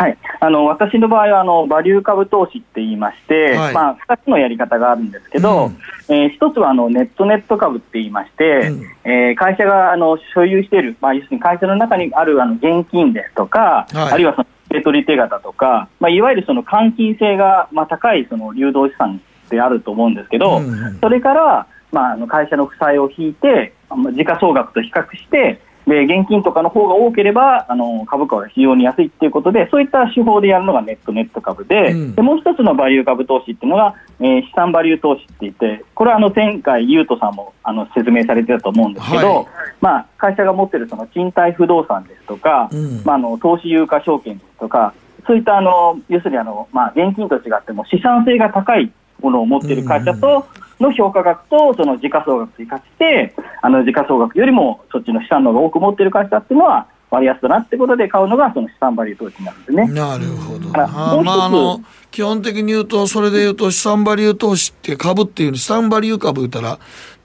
[0.00, 5.78] はい、あの私の場合はあのバリュー株投資って言いまして、はい、まあ、2つのやり方があるんですけど、うん、
[6.08, 19.20] えー、1つはあのネットネット株って言いまして、うん、えー、会社があの所有している、まあ、要するに会社の中にあるあの現金ですとか、はい、あるいはその手取り手形とか、まあ、いわゆるその換金性が、まあ、高いその流動資産
[19.50, 23.74] であると思うんですけど、うん、それから、まあ、あの会社の負債を引いて、
[24.14, 39.46] 時価総額と比較して、で現金とかの方が多ければあの株価は非常に安いということでそういった手法でやるのがネットネット株でうん、でもう一つのバリュー株投資っていうのが、えー、資産バリュー投資って言ってこれはあの前回、ユートさんもあの説明されてたと思うんですけど、はい、
[39.80, 44.94] まあ、会社が持っているその賃貸不動産ですとか、うん、まあ、あの投資有価証券ですとか
[45.26, 50.46] そういったあの要するにあの、まあ、現金と違っても資産性が高いものを持っている会社と、
[50.80, 59.86] の評価額とその時価総額と生かして、あの時価総額よりもそっちの資産の方が多く持っている会社っていうのは、割安だなってことで買うのがその資産バリュー投資になるんですね。
[59.88, 60.68] なるほど。
[60.74, 61.80] あまあ、あの、
[62.12, 66.78] 基本的に言うと、それで言うと資産バリュー投資って株っていう資産バリュー株言ったら、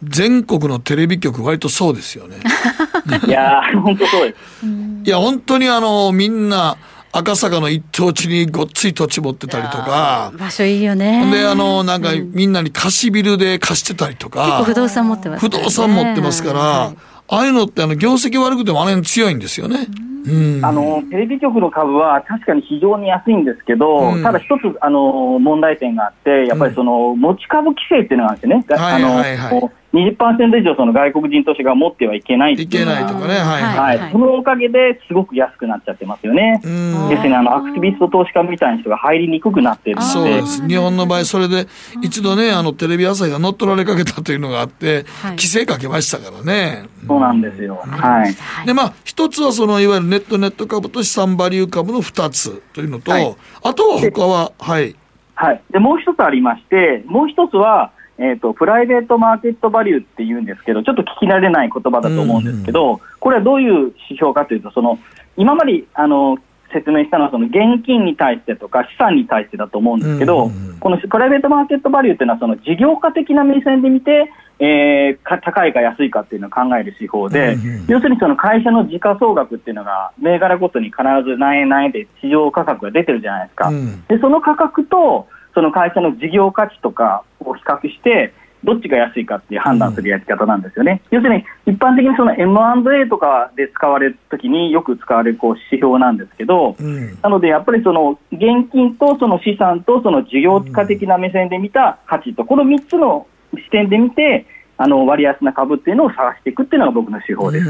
[0.03, 2.37] 全国のテレビ局割とそうですよね。
[3.27, 4.65] いや本当そうです。
[5.05, 6.77] いや、本当にあの、みんな、
[7.17, 10.33] 赤坂の一等地にごっつい土地持ってたりとか。
[10.37, 11.31] 場所いいよね。
[11.31, 14.43] で、あの、なんか、みんなに貸しビルで貸してたりとか。
[14.43, 16.97] 結構不動産持ってます、ね、不動産持ってますから、はい、
[17.29, 19.87] ああいうのって、あの、業績悪くてもあれに強いんですよね。
[20.27, 28.83] うん、あのテレビ局の株は確かに非常に安いんですけど、うん、ただ一つあの問題点があって、やっぱりその持ち株規制っていうのがあるんですよね。
[28.83, 36.59] はいはいはい、20%以上その外国人投資が持ってはいけないいけないとかね、はい、はい、はい、そのおかげですごく安くなっちゃってますよね。
[36.63, 36.69] で
[37.17, 40.67] すね、あのアクティビスト投資家みたいな人が入りにくくなってるそうです。
[40.67, 41.67] 日本の場合、それで
[42.01, 46.83] 一度ね、あのテレビ朝日が乗っ取られかけたというのがあって、規制かけましたからね。
[47.07, 47.81] そうなんですよ。
[47.85, 48.65] はい。
[48.65, 54.95] で、まあ、一つはそのいわゆるネットネット株と資産バリュー株の2つというのと、あとは他は、はい。
[55.35, 55.61] はい。
[55.69, 64.99] で、もう一つありまして、もう一つは、えーと、プライベートマーケットバリューっていうんですけど、ちょっと聞き慣れない言葉だと思うんですけど、うんうん、これはどういう指標かというと、その
[65.37, 66.37] 今まであの
[66.71, 70.49] 説明したのはその現金に対してとか資産に対してだと思うんですけど、
[70.79, 77.57] このプライベートマーケットバリューっていうのはその事業家的な目線で見て、えー、か高いか安いかっていうのを考える手法で、
[77.87, 83.71] 要するにその会社の時価総額っていうのが銘柄ごとに必ず何円何円で市場価格が出てるじゃないですか。
[84.07, 88.33] でその価格とその会社の事業価値とかを比較して
[88.63, 91.01] どっちが安いかっていう判断するやり方なんですよね。
[91.11, 104.45] 要するに、一般的にその M&A とかで使われるときによく使われるこう指標なんですけど、うん、なのでやっぱりその現金とその資産とその事業家的な目線で見た価値と、この3つの視点で見て、
[104.77, 107.65] あの割安な株っていうのを探していくっていうのが僕の手法です。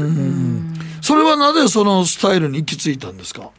[1.02, 3.50] それはなぜそのスタイルに行き着いたんですか？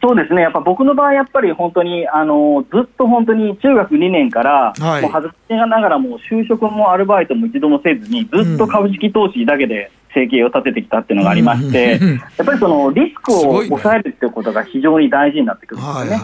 [0.00, 11.98] そうですね、やっぱ僕の場合、やっぱり本当にあのずっと本当に中学2年から、はい、もう外しながらも就職もアルバイトも一度もせずに、ずっと株式投資だけで生計を立ててきたっていうのがありまして、
[12.38, 16.20] やっぱりそのリスクを抑えるっていうことが非常に大事になってくるんですよね。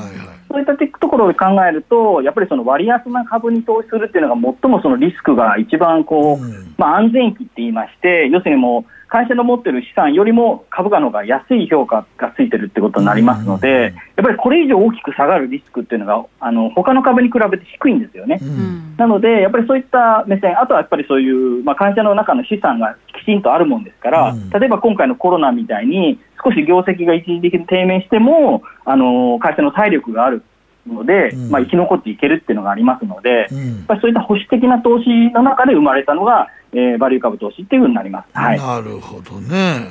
[0.49, 18.41] そういったところを考えると、やっぱりその割安な株に投資するっていうのが最もそのリスクが一番こう、まあ、安全期って言いまして、要するにもう会社の持ってる資産よりも株価の方が安い評価がついてるってことになりますので、やっぱりこれ以上大きく下がるリスクっていうのが、あの他の株に比べて低いんですよね。
[18.43, 30.43] うん、なので、やっぱりそういった目線、あとはやっぱりそういう、まあ、会社の中の資産がきちんとあるもんですから、うん、例えば今回のコロナみたいに、少し業績が一時的に低迷しても、あの会社の体力がある
[30.89, 38.27] ので、うん、まあ、生き残っていけるっていうのがありますので、うん、やっぱりそういった保守的な投資の中で生まれたのが、えー、バリュー株投資っていうふうになります。
[38.37, 39.89] はい、なるほどね。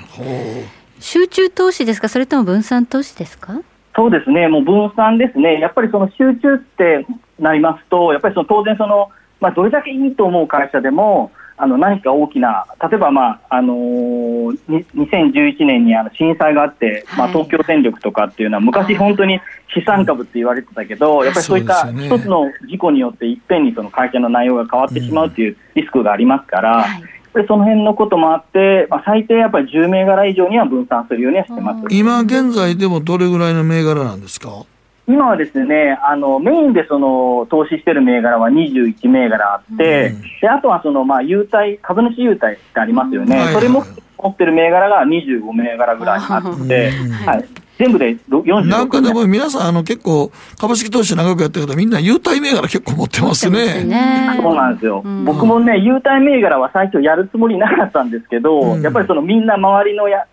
[0.99, 3.61] 集中投資ですか、それとも分散投資ですか？
[3.95, 7.05] そうですね、もう分散ですね、やっぱりその集中って
[7.39, 9.09] なりますと、やっぱりその当然その、
[9.39, 14.57] まあ、どれだけいいと思う会社でも、あの何か大きな、例えば、まああのー、
[14.95, 19.39] 2011年にあの震災があって、はい、まあ、東京電力とかっていうのは、昔、本当に
[19.73, 26.83] 資産株って言われてたけど、やっぱりそういった一つの事故によって、いっぺんにその会社の内容が変わってしまうというリスクがありますから。
[26.83, 27.03] はい。
[27.33, 31.87] でその辺のこともあって、まあ、最低やっぱり10銘柄以上には分散するようにはしてます。
[31.89, 34.65] 今現在でもどれぐらいの銘柄なんですか？
[35.07, 43.83] 今はですね、あのメインでその投資している銘柄は21銘柄あって、うん、であとはそのまあ優待、株主優待ってありますよね、それも
[44.17, 46.91] 持ってる銘柄が25銘柄ぐらいあって、
[47.25, 47.45] はい、
[47.77, 53.83] 全部で46なんかでも皆さん、あの結構、株式投資長くやってる方、みんな優待銘柄結構持ってますね。
[53.83, 54.39] ね。
[54.41, 60.25] そうなんですよ、うん、僕もね、優待銘柄は最初やるつもりなかったんですけど、うん、やっぱりそのみんな周りのや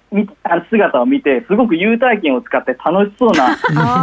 [0.70, 3.56] 姿を見て、すごく優待券を使って楽しそうな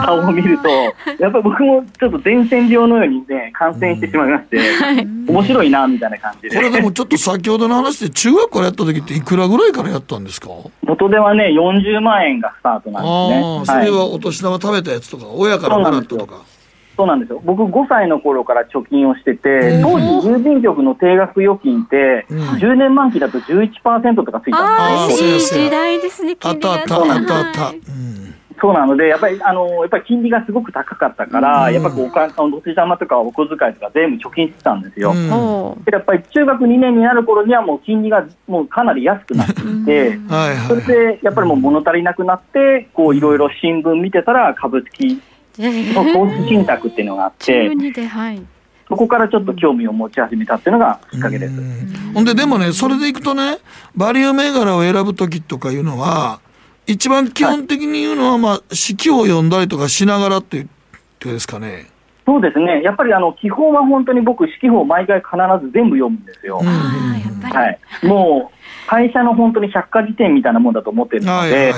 [0.06, 0.70] 顔を見ると、
[1.20, 6.56] やっぱり僕もちょっと伝染病のようにね、感染してしまいまして、うん、面白いな、みたいな感じで。
[6.56, 10.48] これでもちょっと先ほどの話で、中学からやった時っていくらぐらいからやったんですか？
[10.84, 13.04] 元ではね、40万円がスタートなん
[13.62, 13.80] ですね。
[13.86, 16.36] それはお年玉食べたやつとか、親からもらったとか。
[16.98, 17.40] そうなんですよ。
[17.46, 25.30] 僕、5歳の頃から貯金をしてて、当時、郵便局の定額預金って、10年満期だと11%とかついたんですよ。
[25.30, 25.38] い。
[25.38, 27.74] い時代ですね、あったあったあったあった。
[28.60, 35.12] そうなので、やっぱり、あの、やっぱり金利がすごく高かったから、うん、やっぱりお金、お年玉とかお小遣いとか全部貯金してたんですよ。
[35.12, 40.20] うん、でやっぱり中学2年になる頃にはもう金利がもうかなり安くなっていて、
[40.68, 45.22] それでやっぱりもう物足りなくなって、こういろいろ新聞見てたら株式
[45.60, 47.70] の投資信託っていうのがあって、
[48.08, 48.42] はい、
[48.88, 51.54] そこからちょっと興味を持ち始めたっていうのがきっかけです。
[52.14, 53.58] ほんで、でもね、それでいくとね、
[53.96, 56.40] バリュー銘柄を選ぶときとかいうのは、
[56.86, 60.70] 一番基本的に言うのは、まあ、式を読んだりとかしながらっていうこ
[61.20, 61.88] とですかね。
[62.26, 65.36] そうですね、やっぱりあの基本は本当に僕、四季報毎回必
[65.66, 66.60] ず全部読むんですよ。
[66.60, 67.70] は
[68.04, 68.57] い、もう
[68.88, 71.74] 会社の本当に百科事典みたいなもんだと思ってるので、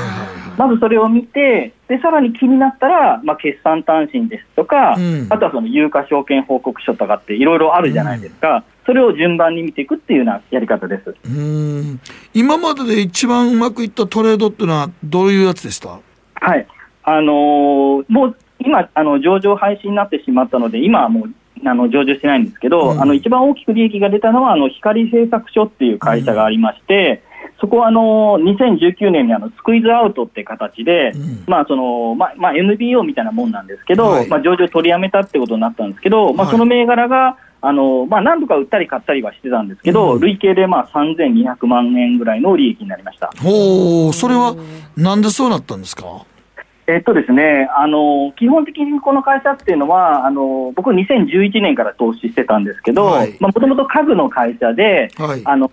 [0.57, 11.16] まずそれを見て、でさらに気になったら、まあ、決算単身ですとか、うん、あとはその有価証券報告書とかっていろいろあるじゃないですか、うん、それを順番に見ていくっていうようなやり方です。
[11.26, 11.99] うん。
[12.34, 15.99] 今までで一番うまくいったトレードっていうのは、どういうやつでした？
[16.36, 16.68] はい。
[17.03, 21.34] あのー、もう今、あの上場廃止になってしまったので、今はもう
[21.66, 43.32] あの上場してないんですけど、うん、あの一番大きく利益が出たのは、あの光製作所っていう会社がありまして、うん、そこはあの2019年にあのスクイズアウトって形で、うん、まあそのまあまあ、NBO みたいなもんなんですけど、はい、まあ、上場取りやめたってことになったんですけど、まあ、その銘柄が、あのまあ、何度か売ったり買ったりはしてたんですけど、累計でまあ3200万円ぐらいの利益になりました。
[43.41, 44.55] ほそれは
[44.95, 46.26] なんでそうなったんですか？
[46.89, 55.69] えっとですね、あの基本的にこの会社っていうのは、あの僕、2011年から投資してたんですけど、もともと家具の会社で、はい、あの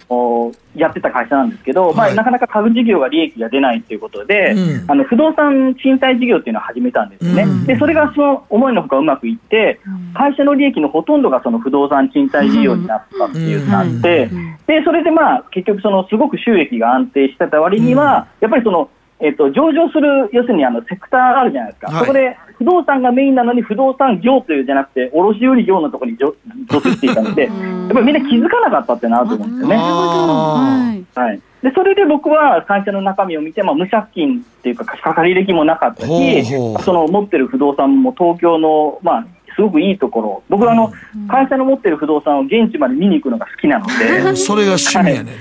[0.74, 9.80] やってた会社なんですけど、はい、まあ、なかなか家具事業が利益が出ないということで、うん、あの不動産賃貸事業っていうのを始めたんですね、うん、でそれがその思いのほかうまくいって、
[10.12, 14.28] 会社の利益のほとんどがその不動産賃貸事業になったっていうのがあって、
[14.66, 27.52] でそれでまあ結局、そのすごく収益が安定してた割には、やっぱりそのえっと、上場する、要するにあのセクターあるじゃないですか、はい、そこで不動産がメインなのに不動産業というじゃなくて、卸売業のところに属していたので、 やっ
[27.92, 29.76] ぱりみんな気づかなかったってなると思うんですよね。
[29.76, 40.92] はい、でそれで僕は会社の中身を見て、まあ、無借金っていうか、貸し借り歴もなかったし、その持ってる不動産も東京の、まあ、すごくいいところ、僕はあの、
[41.28, 45.32] 会社の持ってる不動産を現地まで見に行くのが好きなので、それが趣味やねんね。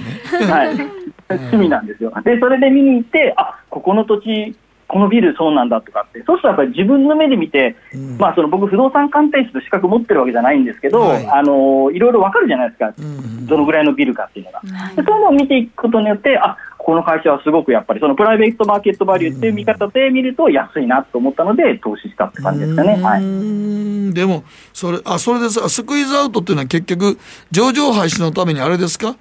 [0.49, 2.13] はい、はい趣味なんですよ。
[2.23, 4.55] で、それで見に行って、あここの土地、
[4.87, 14.61] このビルそうなんだとかって、そうするとやっぱり自分の目で見て、うん、まあその僕、不動産鑑定士の資格持ってるわけじゃないんですけど、はい、あのいろいろわかるじゃないですか、うん、どのぐらいのビルかっていうのが。
[14.61, 14.69] で
[15.03, 23.01] そういうのを見ていくことによって、あこの会社はすごくやっぱりそのプライベートマーケットバリューっていう見方で見ると安いなと思ったので投資したって感じですかね。
[23.01, 25.67] はい、でもそれあそれです。
[25.67, 27.17] スクイズアウトっていうのは結局
[27.49, 29.15] 上場廃止のためにあれですか？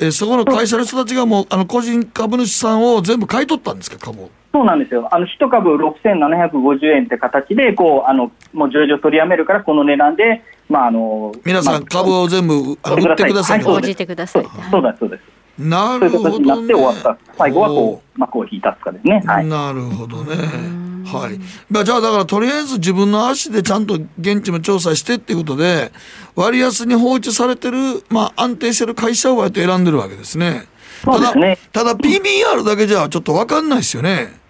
[0.00, 4.30] えそこの会社の人たちがもうあの個人株主さんを全部買い取ったんですか、株を？
[4.52, 12.76] そうなんですよ、あの1株6750円って形でこうあの、もう上場取りやめるから、この値段で、まああの皆さん、株を全部売っ
[13.16, 14.46] てください、はい、てください。
[14.70, 15.22] そうだそうです
[15.58, 19.22] なるほど、ね、そういう形になって終わった、最後はこう幕を引いたつかですね。
[19.26, 20.89] はい、なるほどね。
[21.18, 21.38] はい。
[21.70, 25.92] まあ、じゃあ、だから、とりあえず自分の足でちゃんと現地も調査してっていうことで、
[26.36, 30.66] 割安に放置されてる、まあ、安定してる会社を割と選んでるわけですね。
[31.04, 31.58] そうですね。
[31.72, 34.40] ただ、ただ PBR だけじゃちょっと分かんないですよね。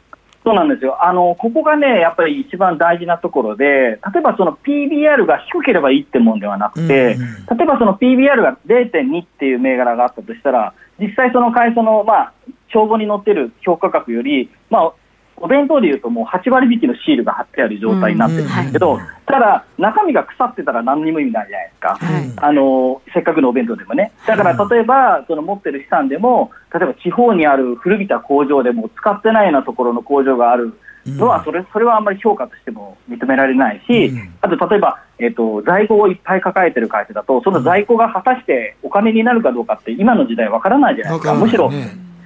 [0.43, 12.33] そうなんですよあのここがね、やっぱり一番大事なところで、例えばその PBR が低ければいいってもんではなくて、うんうん、例えばその PBR が0.2っていう銘柄があったとしたら、実際その会社の、まあ、
[12.73, 14.93] 帳簿に載ってる評価額より、まあ、
[15.41, 24.13] お弁当でいうともう8割引きのシールが貼ってある状態になってるんですけど、ただ、中身が腐ってたら何にも意味ないじゃないですか、はい、あのせっかくのお弁当でもね。
[24.27, 30.75] だから例えば、その持ってる資産でも、例えば地方にある古びた工場でも使ってないようなところの工場がある
[31.07, 34.13] のは、それそれはあんまり評価としても認められないし、
[34.43, 41.35] あと例えば、えーと、在庫をいっぱい抱えてる会社だと、その在庫が果たしてお金になるかどうかって、今の時代わからないじゃないですか。
[41.35, 41.71] むしろ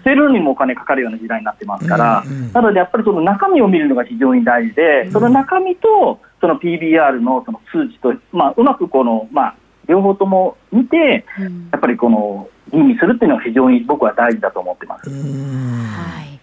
[0.05, 9.57] 捨てるにもお金かかるような時代になってますから、うんうん、なのでやっぱりその中身を見るのが非常に大事で、その中身とその PBR のその数値と、まあ、うまくこの、まあ、
[9.89, 11.25] 両方とも見て、
[11.73, 15.09] やっぱりこの吟味するっていうのは非常に僕は大事だと思ってます。
[15.09, 16.34] はい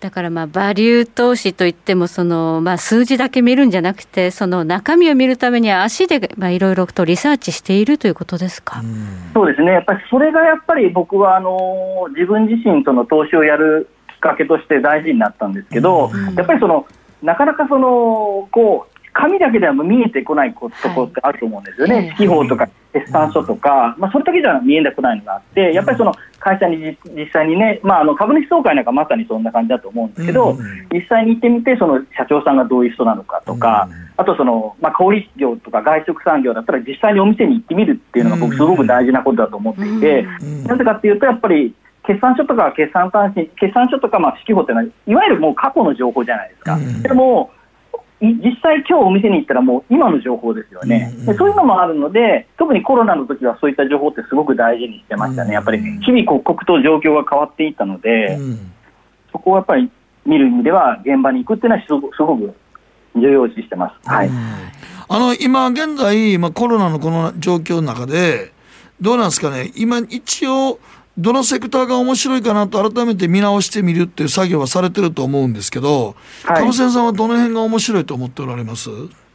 [0.00, 8.82] だからまあバリュー投資といってもそのまあ数字だけ見るんじゃなくてその中身を見るためには足でまあいろいろとリサーチしているということですか？
[9.34, 9.72] そうですね。
[9.72, 16.86] やっぱりそれがやっぱり僕はあの自分自身その投資をやるきっかけとして大事になったんですけど、やっぱりその
[17.22, 20.70] なかなかそのこう紙だけでは見えてこないとこ
[21.02, 30.56] ろってあると思うんですよね、はい、指揮法とか決算書とか、まあ、それだけじゃ見えなくないのがあって、やっぱりその会社に実際にね、まあ、あの株主総会なんかまさにそんな感じだと思うんですけど、
[30.92, 40.26] 実際に行ってみて、その社長さんがどういう人なのかとか、あとその、まあ、小売業とか外食産業だったら、実際にお店に行ってみるっていうのが、僕、すごく大事なことだと思っていて、
[40.66, 41.74] なぜかっていうと、やっぱり、
[42.06, 46.78] 決算書とか決算単身、決算書とかまあ指揮法っていうのは、いわゆるもう過去の情報じゃないですか。
[47.02, 47.50] でも
[48.20, 58.38] 実際、今日お店に行ったら、もう今の情報ですよね、でそういうのもあるので、特にコロナの時はそういった情報ってすごく大事にしてましたね、やっぱり日々、刻々と状況が変わっていったので、
[59.30, 59.90] そこをやっぱり
[60.26, 62.54] 見る意味では、現場に行くっていうのはすごすごく
[63.14, 64.08] 重要視してます。
[64.08, 64.30] はい、
[65.08, 68.52] あの今現在、まあ、コロナのこの状況の中で、
[69.00, 70.80] どうなんですかね、今、一応、
[71.18, 76.14] どのセクターが面白いかなと改めて見直してみるっていう作業はされてると思うんですけど、
[76.44, 78.88] はい、さんはどの辺が面白いと思っておられます？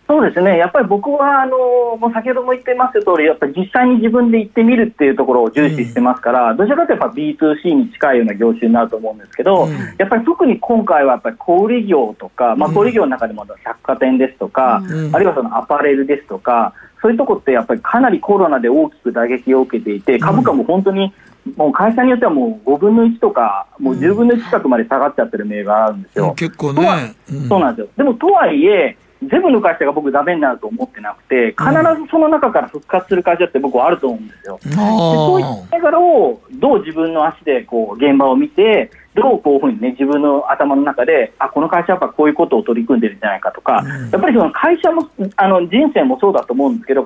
[0.06, 21.14] そうですね、やっぱり僕はあのもう先ほども言ってます通り、やっぱり実際に自分で行ってみるっていうところを重視してますから、うん、どちらかというと B2C に近いような業種になると思うんですけど、うん、やっぱり特に今回はやっぱり小売業とか、まあ、小売業の中でも百貨店ですとか、うん、あるいはそのアパレルですとか、そういうとこってやっぱりかなりコロナで大きく打撃を受けていて、株価も本当に
[21.58, 26.30] もう会社によってはもう5分の1とか、もう10分の1近くまで下がっちゃってる銘柄あるんですよ。
[26.30, 27.92] うん、結構ね、うん、そうなんですよ。
[27.98, 28.98] でもとはいえ、
[29.30, 31.70] 全部の会社が僕、ダメになると思ってなくて、必
[32.02, 34.60] ずその中から復活する会社って僕はあると思うんですよ。
[34.64, 47.06] でそういった銘柄をどう自分の足でこう現場を見て、どうこういうふうにね、自分の頭の中で、あ、この会社はやっぱこういうことを取り組んでるんじゃないかとか、やっぱりその会社も、あの、人生もそうだと思うんですけど、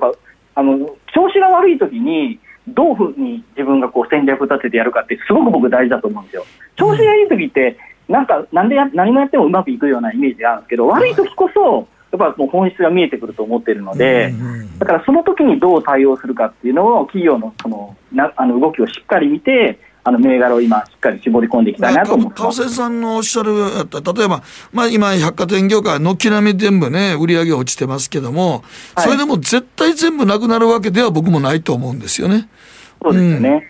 [0.54, 0.78] あの、
[1.14, 2.38] 調子が悪い時に、
[2.74, 6.44] どういうふうに自分がこう戦略立ててやるかってすごく僕大事だと思うんですよ。
[6.76, 14.32] 調子がいい時って、なんか、なんでや、何もやってもうまくいくようなイメージがあるんですけど、悪い時こそ、やっぱもう本質が見えてくると思っているので、
[14.78, 19.78] だからその時にどう対応するかっていうのを企業のそのなあの動きをしっかり見て、
[20.08, 22.74] あの銘柄を今、しっかり絞り込んでいきたいなと思ってます。
[22.74, 24.42] さんのおっしゃる例えば、
[24.72, 32.48] まあ、今、百貨店業界、軒並み全部ね、売り上げ落ちてますけども、はい、それでも絶対全部なくなるわけでは僕もないと思うんですよね。
[33.02, 33.50] そうですよね。
[33.50, 33.62] うん、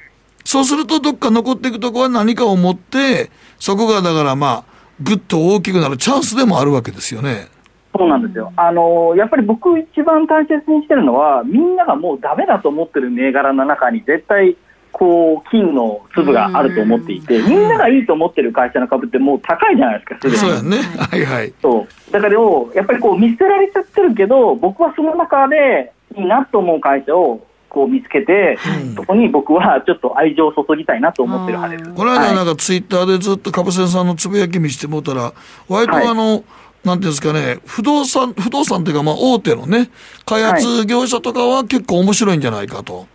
[0.45, 4.65] そうすると、どっか残っていくとこは何かを持って、そこがだからまあ、
[5.03, 7.49] ぐっと大きくなるチャンスでもあるわけですよね。
[7.97, 8.53] そうなんですよ。
[8.55, 14.57] あのやっぱり僕一番大切にしてるのは、みんながもうダメだと思ってる銘柄の中に絶対
[14.93, 20.37] こう金の粒があると思っていて、みんながいいと思ってる会社の株ってもう高いじゃないですか。
[20.37, 20.79] そうやね。
[20.79, 21.55] はいはい。
[21.63, 22.13] そう。
[22.13, 22.35] だから
[22.75, 28.59] やっぱりこう見捨てられちゃってるけど、僕はその中でいいなと思う会社をこう見つけて、
[28.97, 31.97] そこに僕はちょっと愛情を注ぎたいなと思ってる派です。
[31.97, 35.33] この間なんかツイッターでずっと株仙さんのつぶやき見してもうたら、
[35.69, 36.45] 割とあの、はい
[36.85, 39.91] なんていうんですかね、不動産、不動産っていうか、まあ、大手のね、
[40.25, 42.99] 開発業者とかは結構面白いんじゃないかと。
[42.99, 43.07] はい、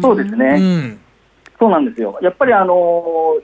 [0.00, 0.46] そうですね。
[0.46, 1.00] うん
[1.60, 2.18] そうなんですよ。
[2.22, 2.74] やっぱりあの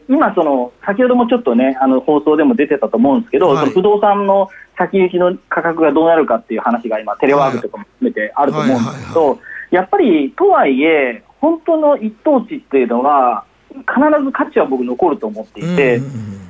[0.09, 4.49] ー、今その、先ほどもちょっとね、あの、放送でも出てたと思うんですけど、はい、その不動産の
[4.79, 9.39] 先行きの価格がどうなるかっていう話が今、テレワークとかも含めてあると思うんですけど、
[9.71, 13.45] やっぱり、とはいえ、本当の一等地っていうのは、
[13.75, 16.01] 必ず価値は僕残ると思っていて、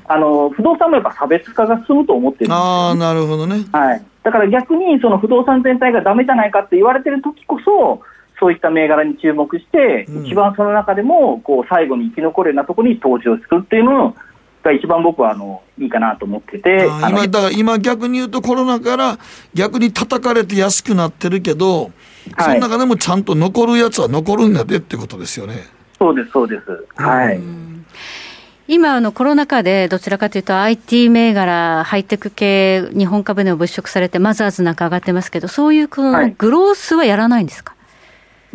[0.07, 8.01] あの不動産もやっぱ差別化が進むと思ってるんですよ、あなるほどね、はい、だから逆にその不動産全体がだめじゃないかって言われてる時こそ、
[8.39, 14.15] そういった銘柄に注目して、うん、一番その中でもこう最後に生き残るようなところに投資をするっていうの
[14.63, 19.19] が一番僕はあのいいかなと思ってて今だから今逆に言うとコロナから
[19.55, 21.93] 逆に叩かれて安くなってるけど、
[22.39, 25.69] その中でもちゃんと残るやつは残るんだでってことですよね。
[25.99, 26.87] そうですそうです。
[26.97, 27.41] はい、
[28.69, 37.76] 今あのコロナ禍でどちらかというと IT 銘柄ハイテク系日本株の物色されてマザーズなんか上がってますけどそういうこのグロースはやらないんですか、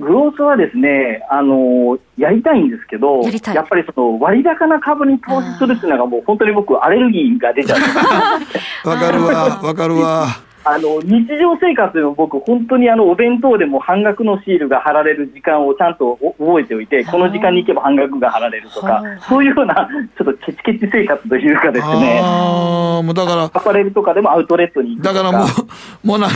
[0.01, 7.79] グロースはですね、あのやりたいんですけど、やっぱりその割高な株に投資するっていうのが、もう本当に僕、アレルギーが出ちゃう。
[8.89, 10.27] わかるわ、わかるわ。
[10.63, 25.47] あの日常生活でも僕、本当にあのお弁当でも半額のシールが貼られる時間をちゃんと覚えておいて、この時間に行けば半額が貼られるとか、そういうようなちょっとケチケチ生活というかですね、あもうだからアパレルとかでもアウトレットにだからもう、
[26.07, 26.35] もうなんか、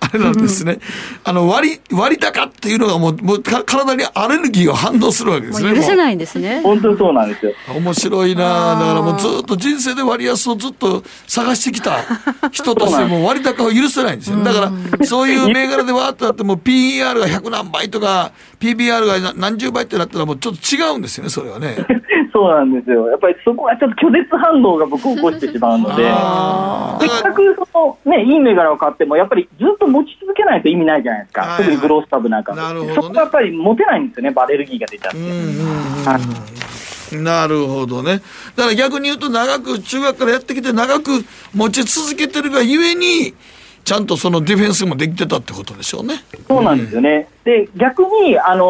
[0.00, 0.78] あれなんですね、
[1.24, 5.74] あの割割高っていうのがもう、もう体にアレルギーが反応するわけですね。
[5.74, 6.60] 許せないんですね。
[6.62, 7.52] 本当にそうなんですよ。
[7.74, 11.92] 面白いなだからもうずっと人生で割安をずっと探してきた
[12.50, 14.42] 人としても割高を許せないんですよ。
[14.42, 21.76] だから、そういう銘柄でわーっとなっても PER が100何倍とか、PBR が何十倍ってなったらもうちょっと違うんですよね、それはね。
[22.32, 23.08] そうなんですよ。
[23.08, 31.56] やっぱりそこはちょっと拒絶反応が僕起こしてしまうので、せっかくその、ね、いい銘柄を買っても、やっぱりずっと持ち続けないと意味ないじゃないですか。
[31.58, 32.54] 特にグロース株なんか。
[32.54, 36.59] なるほど、ね、そこはやっぱり持てないんですよね、バレルギーが出ちゃって。
[37.12, 38.20] なるほどね。
[38.56, 43.34] だから逆に言うと長く中学からやってきて長く持ち続けてるがゆえに、
[43.84, 46.22] ちゃんとそのディフェンスもできてたってことでしょうね。
[46.46, 47.28] そうなんですよね。
[47.44, 48.64] うん、で、逆に、あの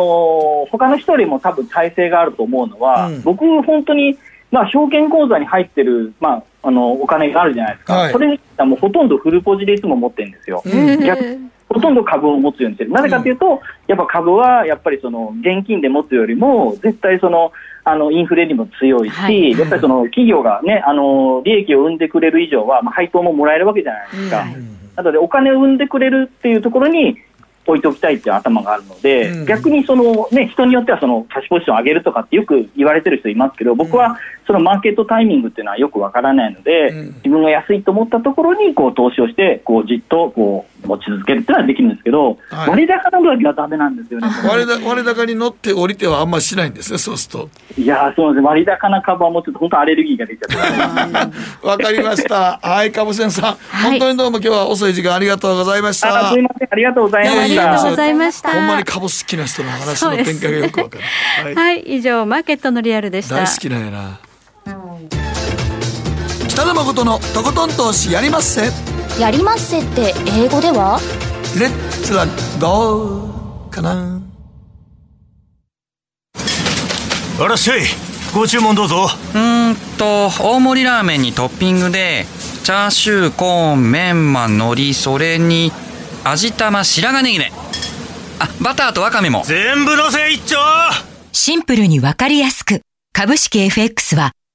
[0.66, 4.16] ー、他の人よりも多分体制があると思うのは、うん、僕、本当に、
[4.50, 7.94] まあ、証券口座に入ってる、まあ、あの、お金があるじゃないですか。
[7.94, 10.62] はい、それにもうほとんどフルポジでいつも持ってるんですよ。
[10.64, 11.38] 逆
[11.72, 12.90] ほとんど株を持つようにしてる。
[12.90, 17.52] なぜかというと、やっぱ株は、やっぱりその、現金で持つよりも、絶対その、
[17.84, 24.44] あの、インフレにも強いし、はい、やっぱりその、 企業がね、あの、利益を生んでくれる以上は、まあ、配当ももらえるわけじゃないですか。
[24.96, 27.16] なので、お金を生んでくれるっていうところに、
[27.66, 34.18] 置いておきたいっていう頭があるので、うん、逆にその、ね、人によってはそのキャッシュポジションを上げるとかってよく言われてる人いますけど、僕は
[34.50, 44.26] そのマーケットタイミングっていうのはよくわからないので、うん、自分が安いと思ったところにこう投資をして、こうじっとこう持ち続けるっていうのはできるんですけど、はい、割高な時はだめなんですよね。
[44.48, 47.48] 割高割高に乗って降りてはあんましないんですね、そうすると。
[47.78, 51.36] いやそうです割高な株はもうちょっと本当アレルギーが出ちゃって
[51.66, 52.58] わかりました。
[52.60, 56.30] はい、株仙さん、はい、本当にどうも今日は遅い時間ありがとうございました。
[56.30, 57.42] すみません、ありがとうございました。
[57.42, 58.50] ありがとうございました。
[58.50, 61.04] ほんまに株好きな人の話の展開がよくわかる。
[61.44, 63.36] はい、はい、以上マーケットのリアルでした。
[63.36, 64.18] 大好きなんやな。
[66.48, 68.70] 北野誠のとことん投資やりまっせ。
[69.20, 71.00] やりまっせって英語では？
[71.58, 72.26] レッツは
[72.60, 73.24] ど
[73.68, 74.20] うかな。
[77.40, 77.80] あらっしゃい。
[78.34, 79.08] ご注文どうぞ。
[79.34, 82.26] うんと大盛りラーメンにトッピングで
[82.62, 85.72] チャーシューコーンメンマ海苔それに
[86.22, 87.52] 味玉白髪ネギね。
[88.38, 89.42] あバターとワカメも。
[89.46, 90.56] 全部のせ一丁。
[91.32, 92.82] シンプルにわかりやすく。
[93.12, 94.32] 株式 FX は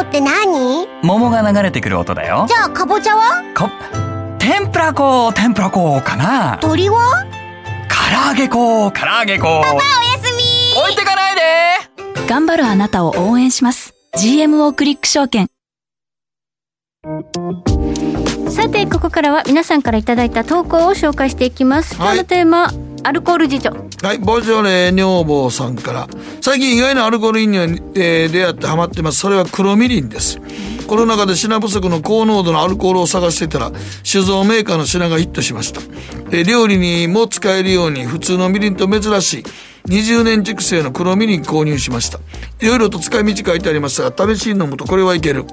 [0.00, 0.88] こって何？
[1.02, 2.46] 桃が流れてくる音だよ。
[2.48, 3.42] じゃあかぼちゃは？
[3.54, 3.68] こ
[4.38, 6.56] 天ぷら粉天ぷら粉かな。
[6.58, 7.26] 鳥は？
[7.90, 9.82] 唐揚げ粉唐揚げ粉パパおや
[10.22, 10.80] すみ。
[10.80, 11.40] 置いてかないで。
[12.26, 13.92] 頑張るあなたを応援します。
[14.16, 15.48] GMO クリック証券。
[18.48, 21.94] さてここからは皆さんからいただいた投稿を紹介していきます。
[21.96, 23.70] 今日のテーマ、はいアルコール事情
[24.02, 26.08] はいボジョレ女房さんから。
[26.40, 29.18] 最近意外なアルコール飲料に、えー、出会ってハマってます。
[29.18, 30.40] それは黒みりんです。
[30.90, 33.70] コロナ禍で品不足の高濃度のアルコールを探していたら
[34.02, 35.80] 酒造メーカーの品がヒットしました、
[36.36, 39.44] えー、料理にも使えるように普通のみりんと珍しい
[39.86, 42.20] 20年熟成の黒みりん購入しました。
[42.60, 45.44] いろいろと使い道書いてありましたが試しに飲むとこれはいける。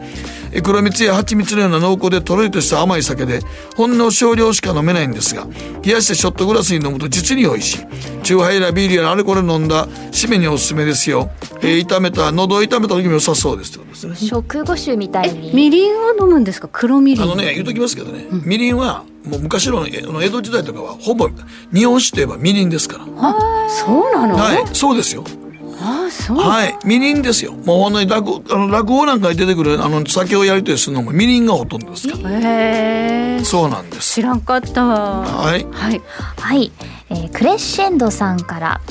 [0.51, 3.39] え黒蜜や蜂蜜のような濃厚でとろりとした甘い酒で
[3.75, 5.45] ほんの少量しか飲めないんですが
[5.83, 7.77] 冷やしてショットグラスに飲むと実に美味しい。
[8.23, 11.29] チューハイやビールやアルコール飲んだ締めにおすすめですよ、
[11.61, 13.79] えー、炒めた喉を炒めた時も良さそうです
[14.15, 16.69] 食後酒みたいみりんを飲むんですか？
[16.71, 17.23] 黒みりん。
[17.23, 21.29] あのね言うときますけどね、うん、みりんはもう昔の江戸時代とかはほぼ
[21.73, 23.05] 日本酒といえばみりんですから。
[23.17, 24.35] あそうなの？
[24.35, 25.23] はいそうですよ。
[25.79, 26.37] あそう。
[26.37, 27.53] はいみりんですよ。
[27.53, 32.39] もうほんのに落あの落語なんかに出てくるあの酒をやり取りするのもみりんがほとんどですから。
[32.39, 33.43] へえ。
[33.43, 34.15] そうなんです。
[34.15, 34.85] 知らんかった。
[34.85, 35.65] はい。
[35.71, 36.01] はい、
[36.37, 36.71] はい。
[37.09, 38.81] えー、クレッシェンドさんから。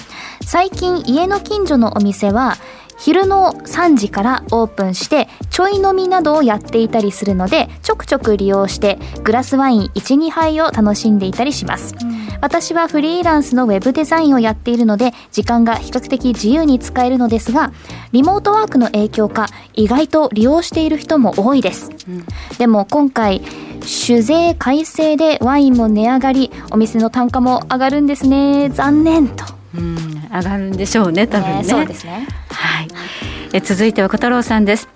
[0.45, 2.57] 最近家の近所のお店は
[2.99, 17.73] 昼の3時からオープンしてちょい飲みなどをやっていたりするのでちょくちょく利用してグラスワイン12杯を楽しんでいたりします、うん、私はフリーランスのウェブデザインをやっているので時間が比較的自由に使えるのですが
[18.13, 22.25] リモートワークの影響か意外と利用している人も多いです、うん、
[22.59, 23.43] でも今回
[23.83, 28.69] 酒税改正でワインも値上がりお店の単価も上がるんですね。
[28.71, 29.45] 残念と
[29.77, 29.97] うん
[30.31, 32.27] 上がるんでしょうね多分ね、そうですね。
[32.51, 32.89] はい、
[33.53, 34.89] え続いては小太郎さんです。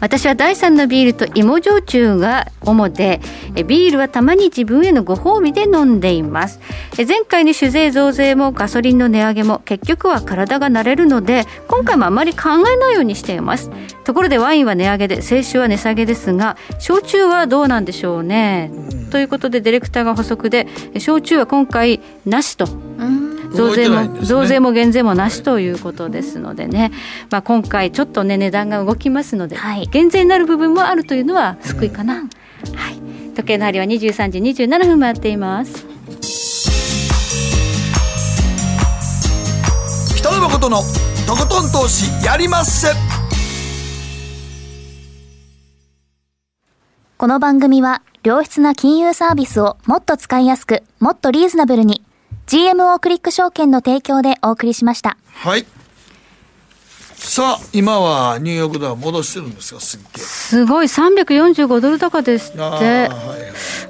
[0.00, 3.20] 私は第3のビールと芋焼酎が主で
[3.66, 6.60] ビールはたまに自分へのご褒美で飲んでいます。
[6.96, 13.70] 前回の酒税増税もガソリンの値上げも結局は体が慣れるので今回もあまり考えないようにしています。
[14.04, 18.70] ところでワインは値上げで清酒は値下げですが焼酎はどうなんでしょうね。
[19.10, 22.68] ということでディレクターが補足で焼酎は今回なしと
[23.52, 26.92] 増税も、ね、増税も減税もなしということですのでね、
[27.30, 32.28] まあ、今回ちょっとね値段が動きますので、はい、減税になる部分もあるというのは救いかな、うん、
[32.74, 35.86] はい、時計の針は23時27分回っています。
[40.16, 40.82] 北野誠の
[41.26, 42.88] とことん投資やりまっせ。
[47.16, 52.04] この番組は良質な金融サービスをもっと使いやすくもっとリーズナブルに
[52.48, 55.18] GMO クリック証券の提供でお送りしました。
[55.34, 55.66] はい。
[57.28, 62.60] さあ今はニューヨークダウ戻してるんですがすっげすごい345ドル高ですって。
[62.60, 63.10] あはいはい、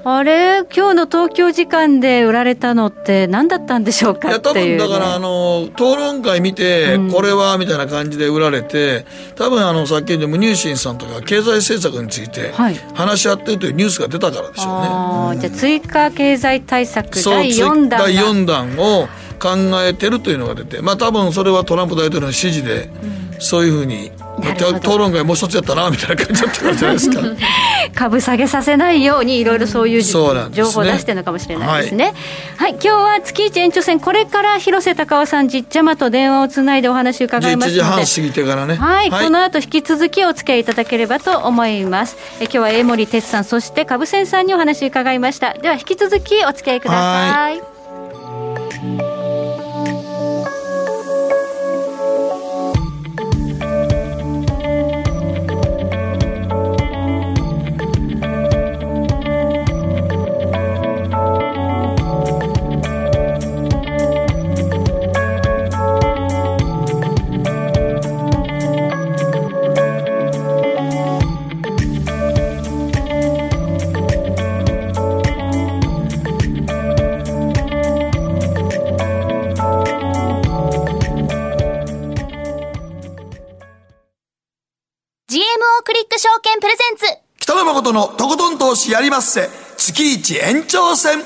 [0.02, 12.50] あれ今日の東京時間で売られたのって何だったんでしょうかいや多分だからあの討論会見て、これはみたいな感じで売られて多分あのさっきのムニューシンさんとか経済政策について
[12.94, 19.06] 話し合ってるというニュースが出たからでしょうね、はい、じゃあ追加経済対策第4弾第4弾を
[19.38, 19.50] 考
[19.84, 22.90] えてるというのが出てまあ多分それはトランプ大統領の指示で、
[23.38, 24.10] そういうふうに
[24.56, 27.20] 討論会もう一つやったなみたいな感じだったじゃないですか。
[27.94, 30.24] 株下げさせないようにいろいろそういう情
[30.70, 32.14] 報を出してるのかもしれないですね、はい、
[32.56, 37.80] はい、今日は月一延長戦これから広瀬隆夫さんじっちゃまと電話をつないでお話伺いますので。
[37.80, 38.76] 1時半過ぎてからね。
[38.76, 42.16] はい、はい、この後引き続きお付き合いいただければと思います。
[42.40, 45.54] え今日は江森哲さんそして株仙さんにお話伺いました。
[45.54, 47.50] では引き続きお付き合いくださ
[49.14, 49.17] い
[87.88, 89.48] 北野誠のとことん投資やりまっせ。
[89.76, 91.22] 月一延長戦。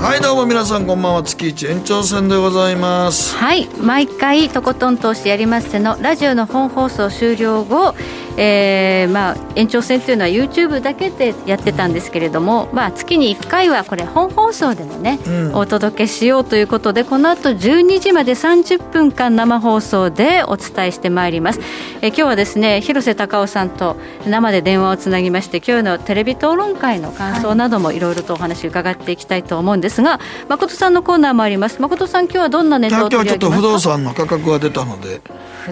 [0.00, 1.22] はいどうも皆さんこんばんは。
[1.22, 3.36] 月一延長戦でございます。
[3.36, 7.94] はい毎回とことん投資やりまっせのラジオの本放送終了後
[8.36, 21.60] えーまあ、延長戦というのは YouTube だけでやってたんですけれども、まあ、月に1回はこれ本放送でもね、うん、お届けしようということでこの後12時まで30分間生放送でお伝えしてまいります、
[22.00, 28.04] え今日はですね広瀬隆夫さんと生で電話をつなぎまして今日のテレビ討論会の感想などもい。
[28.04, 31.80] ろいろとお話伺っていきたいと思うんですが、誠さんのコーナーもあります。
[31.80, 33.58] 誠さん今日はどんなネタを取り上げますか？
[33.58, 35.20] 今日はちょっと不動産の価格が出たので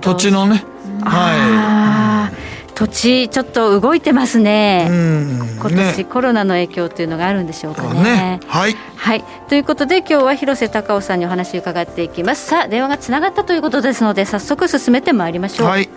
[0.01, 0.65] 土地のね
[1.05, 2.53] はい。
[2.75, 8.03] 土地ちょっと動いてますね、今年、ね、コロナの影響というのがあるんでしょうかね。
[8.03, 8.41] ね。
[8.47, 12.47] はい、はい、ということで今日は広瀬隆夫さんにお話を伺っていきます。
[12.47, 15.89] さあ電話がつながったということですので早速進めてまいりましょう、はい、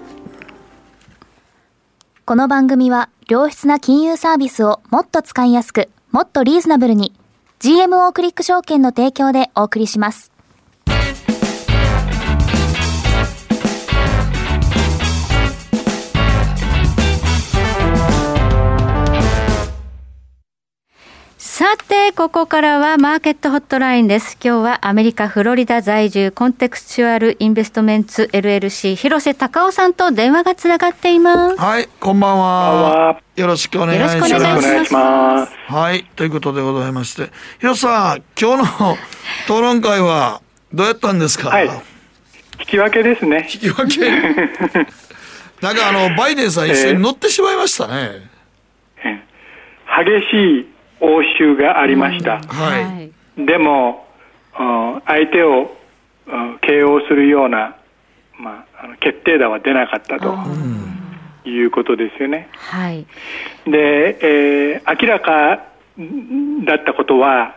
[2.25, 7.13] この番組は良質な金融サービスをもっと使いやすくもっとリーズナブルに
[7.59, 10.34] GMO クリック証券の提供でお送りします
[21.57, 24.37] さて、ここからはマーケットホットラインです。
[24.43, 31.55] 今日はアメリカ・フロリダ在住コンテクスチュアルインベストメンツ LLC 広瀬隆夫さんと電話がつながっています。
[31.55, 33.21] はい、こんばんは。
[33.37, 34.15] よろしくお願いします。
[34.17, 35.53] よろしくお願いします。
[35.67, 37.31] はい、ということでございまして、
[37.61, 38.97] 広瀬さん、今日の
[39.47, 40.41] 討論会は
[40.73, 41.51] どうやったんですか？
[41.51, 41.67] はい、
[42.59, 43.47] 引き分けですね。
[43.49, 44.09] 引き分け？
[45.65, 47.93] なんかあのバイデンさん一緒に乗ってしまいましたね。
[49.05, 50.74] えー、激しい
[51.05, 53.11] 応酬がありました、はい、
[53.45, 54.05] でも
[55.05, 55.75] 相手を
[56.61, 57.75] KO するような、
[58.39, 60.35] まあ、あの決定打は出なかったと
[61.47, 62.49] いうことですよね。
[62.53, 63.05] はい、
[63.65, 65.63] で、えー、明らか
[66.65, 67.55] だったことは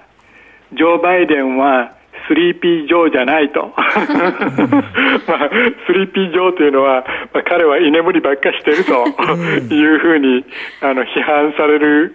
[0.72, 1.96] ジョー・バイデンは
[2.29, 5.51] Sleepy Joe じゃないと、 まあ、
[5.87, 10.44] Sleepy Joe というのは、まあ、彼は居眠りばっかしてるというふうに
[10.82, 12.14] あの批判される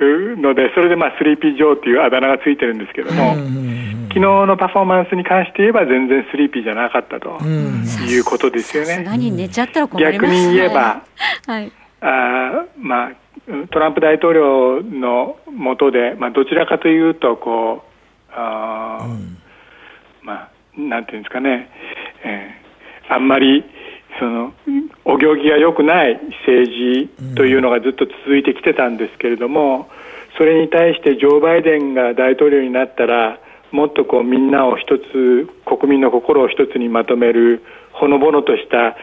[0.00, 3.34] ので、それでまあ、 Sleepy Joe というあだ名がついてるんですけども、
[4.08, 9.04] 昨日のパフォーマンスに関して言えば、全然スリーピーじゃなかったということですよね。
[9.98, 11.02] 逆に言えば、
[11.46, 13.12] はい、あまあ、
[13.70, 19.38] トランプ大統領の下で、まあ、どちらかというとこうあ、うん、
[20.22, 21.68] まあ、なんていうんですかね、
[22.24, 23.64] えー、あんまり
[24.18, 24.52] その
[25.04, 29.88] お行儀が良くない政治というのがずっと続いてきてたんですけれども、
[30.38, 33.38] それに対してジョー・バイデンが大統領になったら
[33.70, 38.96] もっとこうみんなを一つ国民の心を一つにまとめるほのぼのとした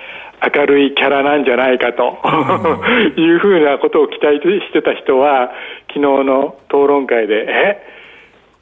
[0.56, 2.18] 明るいキャラなんじゃないかと
[3.20, 5.52] いうふうなことを期待してた人は
[5.88, 7.99] 昨日の討論会でえ？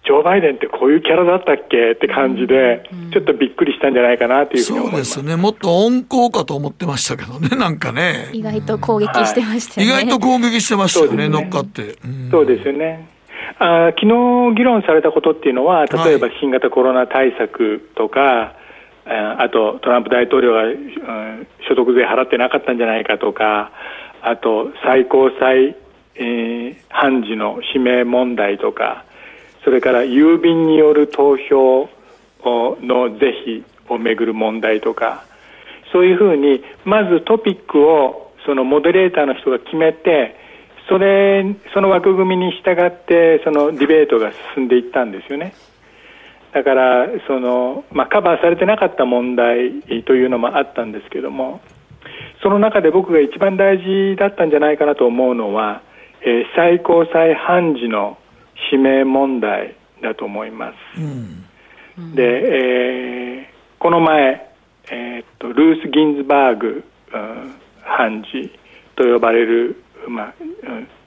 [0.08, 2.82] ジョー・バイデンってこういうキャラだったっけって感じで、
[3.12, 5.12] ちょっとびっくりしたんじゃないかなというふうに思います。
[5.12, 5.42] そうですね。
[5.42, 8.30] もっと温厚かと思ってましたけどね、なんかね。
[8.32, 9.92] 意外と攻撃してましたね。
[9.92, 11.96] はい、意外と攻撃してましたよね、ね乗っかって。
[12.32, 13.10] そうですよね。
[13.60, 18.54] あ昨日議論されたことっていうのは、例えば新型コロナ対策とか、は
[19.06, 19.10] い、
[19.46, 23.72] あとトランプ大統領が、うん、所得税払ってなかったんじゃないかとか、
[24.22, 25.76] あと最高裁、
[26.16, 29.06] えー、判事の指名問題とか、
[29.68, 31.90] それから郵便による投票
[32.46, 35.26] の是非をめぐる問題とか
[35.92, 40.38] そういうふうにまずトピックをそのモデレーターの人が決めて
[40.88, 41.44] それ
[41.74, 45.54] その枠組みに従ってそのディベートが進んでいったんですよね。
[46.54, 51.60] だからその、まあ、カバーされてなかった問題というのもあったんですけども
[52.42, 55.82] その中で僕が一番大事だったんじゃないかなと思うのは、
[56.22, 58.18] えー、最高裁判事の
[58.72, 61.02] 指名問題だと思います。
[61.02, 64.52] うん、で、えー、この前、
[64.90, 66.84] えー、っとルース・ギンズバーグ、
[67.14, 68.52] うん、判事
[68.96, 70.34] と呼ばれる、まあ、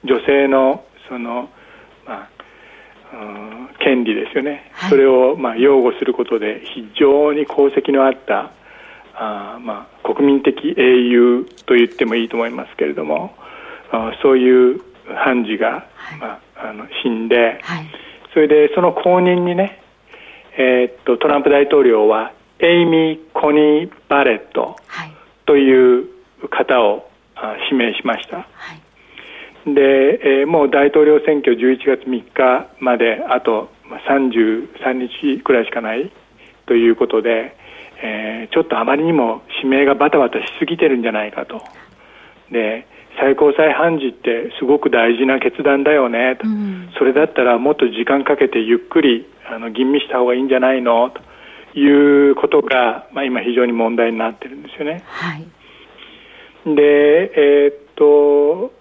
[0.03, 1.49] 女性のその、
[2.05, 2.29] まあ、
[3.79, 8.51] 権利ですよね、はい、それを、まあ、擁護することで非常に功績のあった
[9.13, 13.35] あ、まあ、国民的英雄と言ってもいいと思いますけれども
[13.91, 14.81] あそういう
[15.15, 17.87] 判事が、はい、まああの死んで、はい、
[18.33, 19.81] それでその後任にね、
[20.57, 24.75] えー、っとトランプ大統領はエイミー・コニー・バレット
[25.45, 26.07] という
[26.49, 27.09] 方を
[27.71, 28.45] 指名しました、は
[29.65, 33.71] い、で、えー、もう大統領選挙11月3日まであと
[34.07, 36.11] 33日くらいしかない
[36.67, 37.55] ということで、
[38.03, 41.61] えー、ちょっとあまりにも指名がバタバタしすぎてるんじゃないかと。
[42.51, 42.85] で
[43.19, 46.37] 最高裁判事ってすごく大事な決断だよね。
[46.41, 51.09] と、うん、それだったらもっと時間かけてゆっくりあの吟味した方がいいんじゃないの？
[51.09, 51.21] と。
[51.73, 55.03] いうことが、まあ、今非常に問題になってるんですよね。
[55.05, 55.45] はい、
[56.75, 58.73] で、えー、っと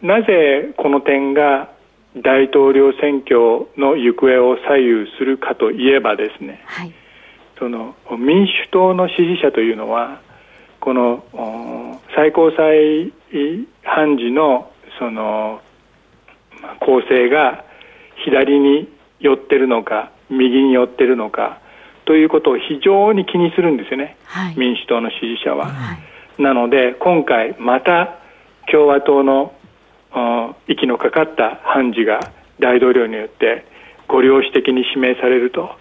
[0.00, 1.68] なぜこの点が
[2.16, 6.94] 大統領選挙の行方を左右するかといえばですね、はい、
[7.58, 10.22] その民主党の支持者というのは
[10.80, 13.12] この最高裁
[13.82, 15.60] 判事のその
[16.80, 17.64] 構成が
[18.24, 18.88] 左に
[19.20, 21.60] 寄ってるのか右に寄ってるのか
[22.04, 25.66] ということを非常に気にするんですよね、はい、民主党の支持者は。
[25.66, 25.94] は
[26.38, 28.18] い、なので今回また
[28.70, 29.54] 共和党の
[30.68, 32.20] 息のかかった判事が
[32.60, 33.66] 大統領によって
[34.08, 35.76] ご領主的に指名されると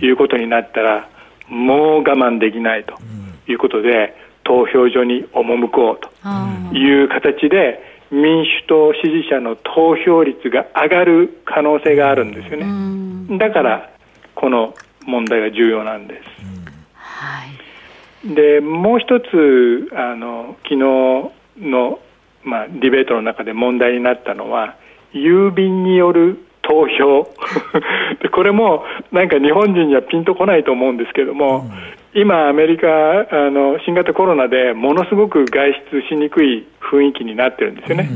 [0.00, 1.08] いうことになったら、
[1.48, 2.98] もう我慢できないと
[3.46, 4.14] いうことで、
[4.48, 7.80] 投票所に赴こうという形で
[8.10, 13.38] 民主党支持者の投票率が上がる可能性があるんですよね。
[13.38, 13.90] だから
[14.34, 14.74] この
[15.04, 16.22] 問題が重要なんです。
[16.94, 17.44] は
[18.24, 20.78] い、でもう一つあの昨日
[21.68, 22.00] の、
[22.42, 24.76] まあ、ディベートの中で問題になったのは
[25.12, 27.28] 郵便による投票。
[28.22, 31.70] でこれもなんか日本人にはピンとこないと思うんですけども、
[32.20, 38.08] 今、アメリカあの新型コロナでものすごく外出しにくい雰囲気になってるんですよね。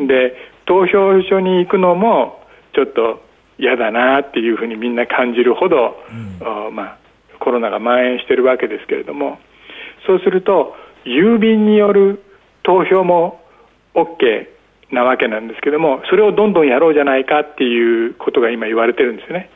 [0.00, 2.42] で投票所に行くのも
[2.74, 3.22] ちょっと
[3.58, 6.98] 嫌だなっていうふうにみんな感じるほど、うん、まあ、
[7.38, 9.38] コロナが蔓延してるわけですけれども
[10.06, 10.74] そうすると
[11.04, 12.22] 郵便による
[12.62, 13.40] 投票も
[13.94, 14.48] OK
[14.90, 19.50] なわけなんですけどもそれをどんどんやろうじゃないかっていうことが今言われてるんですよね。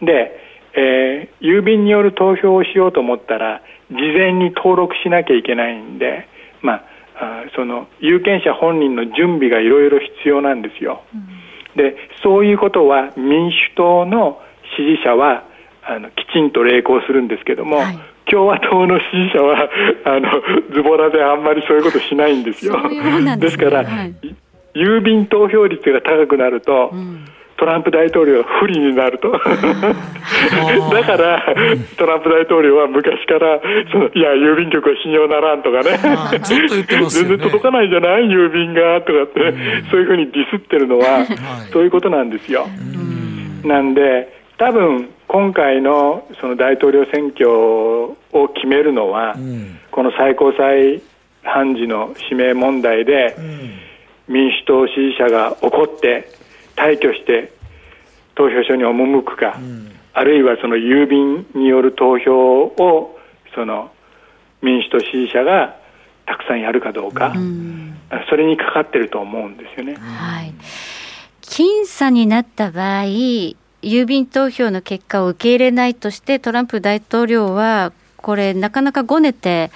[0.00, 6.28] でえー、郵便による投票をしようと思ったら事前に登録しなきゃいけないんで、
[6.62, 6.84] まあ、
[7.16, 11.26] あその有権者本人の準備がいろいろ必要なんですよ、うん、
[11.76, 14.40] でそういうことは民主党の
[14.76, 15.44] 支持者は
[15.82, 17.98] あのきちんと励行するんですけども、はい、
[18.30, 19.68] 共和党の支持者は
[20.04, 20.30] あの
[20.72, 22.76] ズボラであんまりそういうことしないんですよ。
[23.38, 24.14] ですから、はい、
[24.74, 27.24] 郵便投票率が高くなると、うん
[27.60, 29.30] トランプ大統領は不利になると。
[30.92, 31.54] だから
[31.96, 33.60] トランプ大統領は昔から
[33.92, 35.98] そのいや郵便局は信用ならんとかね。
[37.10, 38.28] 全然届かないじゃない？
[38.28, 39.40] 郵便がとかって、
[39.90, 41.26] そういうふうにディスってるのは、
[41.72, 42.66] そういうことなんですよ。
[43.64, 48.16] なんで多分今回のその大統領選挙を
[48.54, 49.34] 決めるのは、
[49.90, 51.00] この最高裁
[51.44, 53.36] 判事の指名問題で、
[54.28, 56.28] 民主党支持者が怒って
[56.80, 57.52] 退去して
[58.34, 63.18] 投票所に赴くか、うん、あるいはその郵便による投票を
[63.54, 63.92] その
[64.62, 65.76] 民主党支持者が
[66.26, 67.94] たくさんやるかどうか、うん、
[68.30, 69.96] それにかかってると思うんですよね。
[69.96, 70.54] はい、
[71.42, 73.04] 僅差になった場合
[73.82, 79.70] 郵便投票の結果を受け入れないとしてトランプ大統領はこれなかなかごねて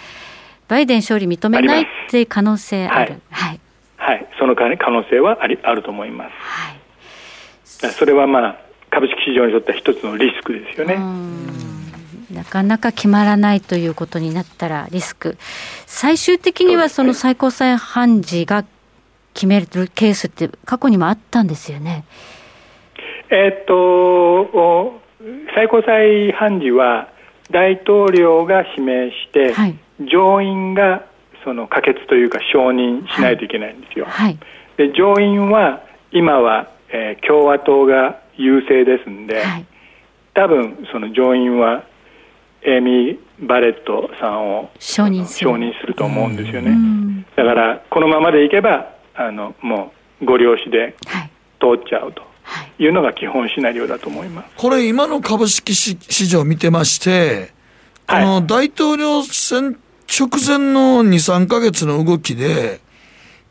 [0.69, 3.21] バイデン勝利認めないっていう可能性ある。
[3.31, 3.61] はい、
[3.99, 6.31] はい、はい、その可能性はありあると思います。
[6.39, 6.84] はい
[7.91, 8.61] それはまあ
[8.91, 10.99] 株式市場にとっては一つのリスクですよね。
[12.33, 15.37] なかなか決まらないということになったらリスク。
[15.87, 18.65] 最終的にはその最高裁判事が
[19.35, 22.05] 決めるケースって過去にもあったんですよね。
[23.31, 25.01] えっと、
[25.55, 27.09] 最高裁判事は
[27.51, 31.05] 大統領が指名して、はい、上院が
[31.45, 34.07] その可決というか承認しないといけないんですよ。
[34.09, 34.39] はい、
[34.77, 35.83] で上院は
[36.13, 39.67] 今はえー、共和党が優勢ですんで、はい、
[40.33, 41.85] 多分その上院は
[42.63, 45.43] エイミー・バレットさんを承認す
[45.87, 47.27] ると思うんですよね。
[47.35, 49.93] だからこのままでいけばあのも
[50.23, 50.95] うゴリ押しで
[51.61, 52.23] 通っちゃうと。
[52.79, 54.49] いうのが基本シナリオだと思います。
[54.57, 57.53] これ今の株式市場を見てまして、
[58.07, 62.81] この大統領選直前の2、3か月の動きで、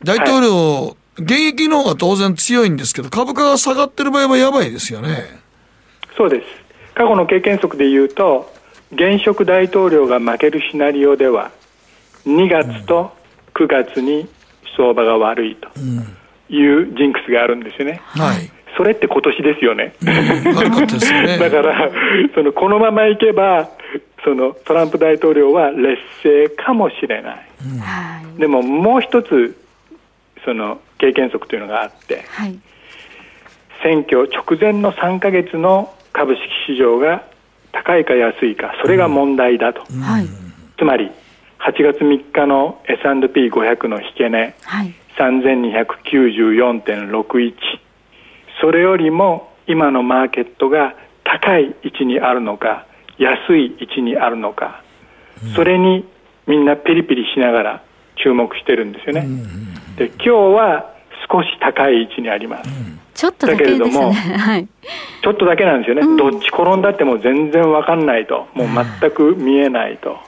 [0.04, 5.24] 大統領現役の方が当然強いんですけど、株価が下がってる場合はやばいですよね。
[6.16, 6.46] そうです。
[6.94, 8.52] 過去の経験則でいうと、
[8.92, 11.50] 現職大統領が負けるシナリオでは、
[12.26, 13.12] 2月と
[13.54, 14.28] 9月に
[14.76, 15.68] 相場が悪いと
[16.48, 18.00] いうジンクスがあるんですよね。
[18.04, 18.50] はい。
[18.76, 19.94] それって今年ですよね。
[20.02, 21.38] 悪かったですよね。
[21.38, 21.90] だから、
[22.34, 23.68] そのこのままいけば、
[24.24, 27.46] そのトランプ大統領は劣勢かもしれない。
[28.32, 29.56] うん、でももう一つ
[30.44, 32.60] その経験則というのがあって、はい、
[33.82, 37.24] 選挙直前の3か月の株式市場が
[37.72, 40.02] 高いか安いかそれが問題だと、うん。
[40.78, 41.10] つまり
[41.58, 47.54] 8月3日の S&P500 の引け値、はい、3294.61
[48.60, 50.94] それよりも今のマーケットが
[51.24, 52.86] 高い位置にあるのか
[53.18, 54.82] 安い位置にあるのか、
[55.42, 56.06] うん、それに
[56.46, 57.84] みんなピリピリしながら
[58.22, 60.94] 注目してるんですよね、うん、で今日は
[61.30, 64.66] 少し高い位置にあります、うん、ちょっとだけれども、 はい、
[65.22, 68.46] ちょっとだけなんですよね、どっち転んだっても全然わかんないと。
[68.54, 68.68] もう
[69.00, 70.20] 全く見えないと、はい、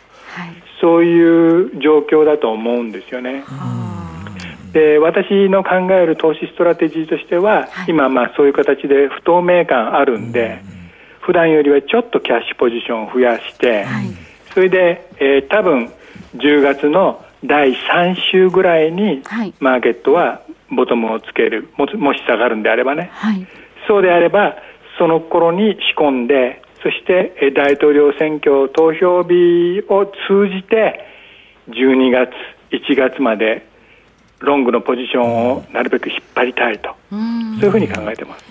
[0.81, 3.45] そういう状況だと思うんですよね。
[4.73, 10.91] で私の考える投資ストラテジーとしては、はい、今、まあ、そういう形で不透明感あるんで、うん、
[11.21, 14.07] 普段よりはちょっとキャッシュポジションを増やして、はい、
[14.53, 15.91] それで、えー、多分
[16.37, 19.23] 10月の第3週ぐらいに、
[19.61, 23.47] マーケットはボトムをつけるももし下がるんであればね、はい、
[23.87, 24.57] そうであれば
[24.99, 31.05] その頃に仕込んでそして大統領選挙投票日を通じて
[31.69, 32.31] 12月
[32.71, 33.67] 1月まで
[34.39, 38.45] ロングのポジションをなるべく引っ張りたいと、そういうふうに考えてます。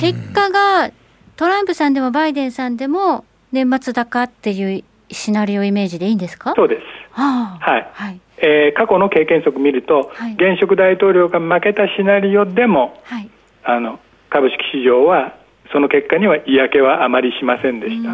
[0.00, 0.90] 結果が
[1.36, 6.54] トランプさんでもバイデンさんでも年末高っていうシナリオイメージでいいんですか？
[6.56, 6.82] そうです、
[7.12, 13.30] はあ、はい、はい、えー、過去の経験則見ると、はい、現職大統領が負けたシナリオでも、はい、
[13.64, 15.34] あの株式市場は
[15.72, 18.10] その結果には嫌気はあまりしませんでした。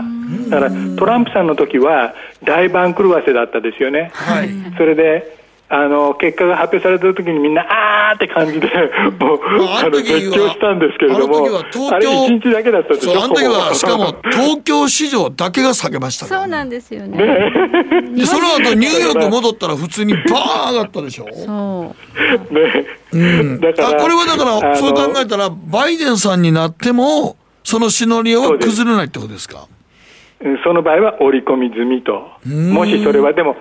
[0.51, 2.15] だからトランプさんの時は
[2.45, 5.39] 大番狂わせだったですよね、はい、それで
[5.69, 7.63] あの結果が発表された時にみんな
[8.11, 8.69] あーって感じで
[9.19, 11.39] もうあの絶叫したんですけれども
[11.91, 17.19] あれ1日だけだったんですよあの時はしかも東京市場だけが下げましたそうなんですよね。
[18.15, 21.27] でその後ニューヨーク戻ったら普通にバーン上がったでしょ？
[21.35, 21.95] そ
[22.51, 22.55] う。
[22.55, 23.17] ね、う。
[23.57, 29.67] ん、だからこれはだからそう考えたらバイデンさんになってもそのシナリオは崩れないってことですか？
[30.65, 32.23] その場合は織り込み済みと。
[32.47, 33.57] もしそれはでも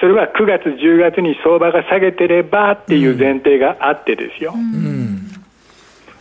[0.00, 4.54] それは9月、10月に相場が下げてればっていう前提があってですよ。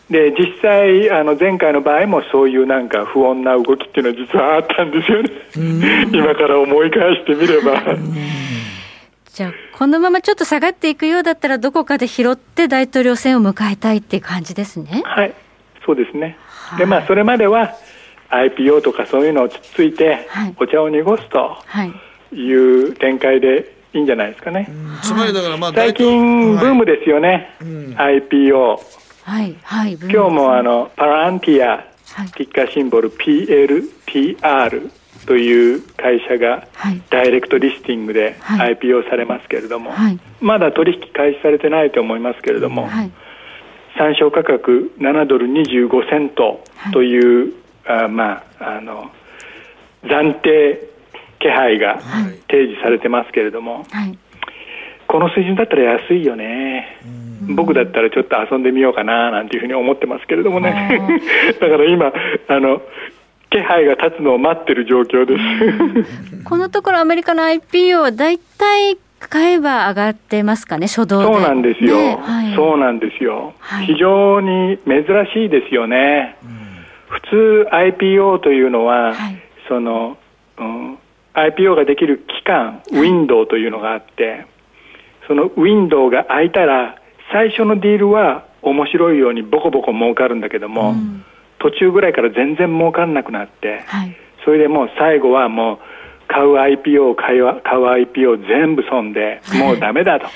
[0.09, 5.29] で実際あの前回の場合もそういうなんか不穏な動きっていうのは実はあったんですよね、
[6.11, 7.95] 今から思い返してみれば。
[9.31, 15.03] じゃあこのままちょっと下がっていくようだったらどこかで拾って大統領選を迎えたいっていう感じですね。
[15.05, 15.33] はい。
[15.85, 17.75] そうですね、はい、でまあそれまでは
[18.29, 20.27] IPO とかそういうのをつっついて
[20.57, 21.57] お茶を濁すと。
[21.65, 24.69] はいいう展開でいいんじゃないですかね。
[25.01, 27.55] つまりだからまあ最近ブームですよね、
[27.95, 28.79] はい、IPO。
[29.23, 31.83] はいはい、今日もあのパランティア、
[32.35, 34.89] ティッカーシンボル PLTR
[35.27, 36.67] という会社が
[37.11, 43.11] ダイレクトリスティングで IPO されますけれども、はい、まだ取引開始されてないと思いますけれども、はい、
[43.97, 47.53] 参照価格7ドル25セントという、
[47.83, 49.11] はい、あまああの
[50.03, 50.88] 暫定
[51.39, 51.99] 気配が
[52.49, 54.17] 提示されてますけれども、はい、
[55.07, 56.99] この水準だったら安いよね、
[57.55, 61.21] 僕だったらちょっと遊んでみようかななんていうふうに思ってますけれどもね、
[61.59, 62.11] だから今
[62.47, 62.81] あの、
[63.49, 66.43] 気配が立つのを待ってる状況です。
[66.43, 75.03] このところ、アメリカの IPO は大体買えば上がってますかね、初動そうなんですよ、ねはい、そうなんですよ、はい、非常に珍
[75.33, 76.37] しいですよね。
[77.09, 80.17] 普通 IPO というのは、はい、その、
[80.57, 80.97] うん、
[81.43, 84.45] IPO ができる期間、ウィンドウというのがあって、
[85.27, 86.95] そのウィンドウが空いたら、
[87.31, 91.23] 最初のディールは面白いようにボコボコ儲かるんだけども、うん、
[91.59, 95.79] 途中ぐらいから全然儲からなくなって、はい、それでもう最後はもう、
[96.29, 100.27] 買う IPO 買う買う IPO 全部損でもうダメだと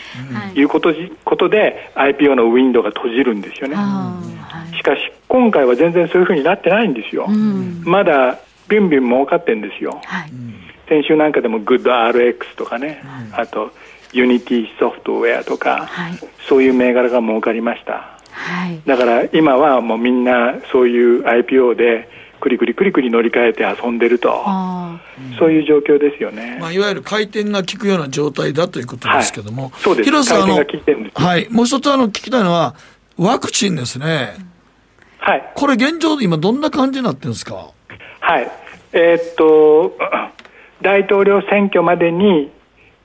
[0.59, 0.63] い。
[0.63, 0.91] うこと,、
[1.23, 3.75] ことで IPO のウィンドウが閉じるんですよね、
[4.75, 10.31] しかし今回は全然そういうふうになってないんですよ、うん、まだビンビン儲かってんですよ、はい、
[10.87, 13.01] 先週なんかでも GoodRX とかね、
[13.31, 13.71] うん、あと
[14.11, 24.43] ユニティソフトウェアとか、はい、そういう銘柄が儲かりました、はい、だから今はもうみんなそういう IPO でくりくりくりくり乗り換えて遊んでると、
[25.39, 30.09] そういう状況ですよね、まあ、いわゆる回転が効くような状態だということですけども、はい、そうです。
[30.09, 32.75] 広瀬さんはい、もう一つあの聞きたいのは、
[33.17, 34.35] ワクチンですね、
[35.19, 37.71] はい、これ、現状、今、どんな感じになってるんですか？
[38.19, 38.51] はい。
[38.91, 39.95] えー、っと
[40.83, 42.51] 大統領選挙までに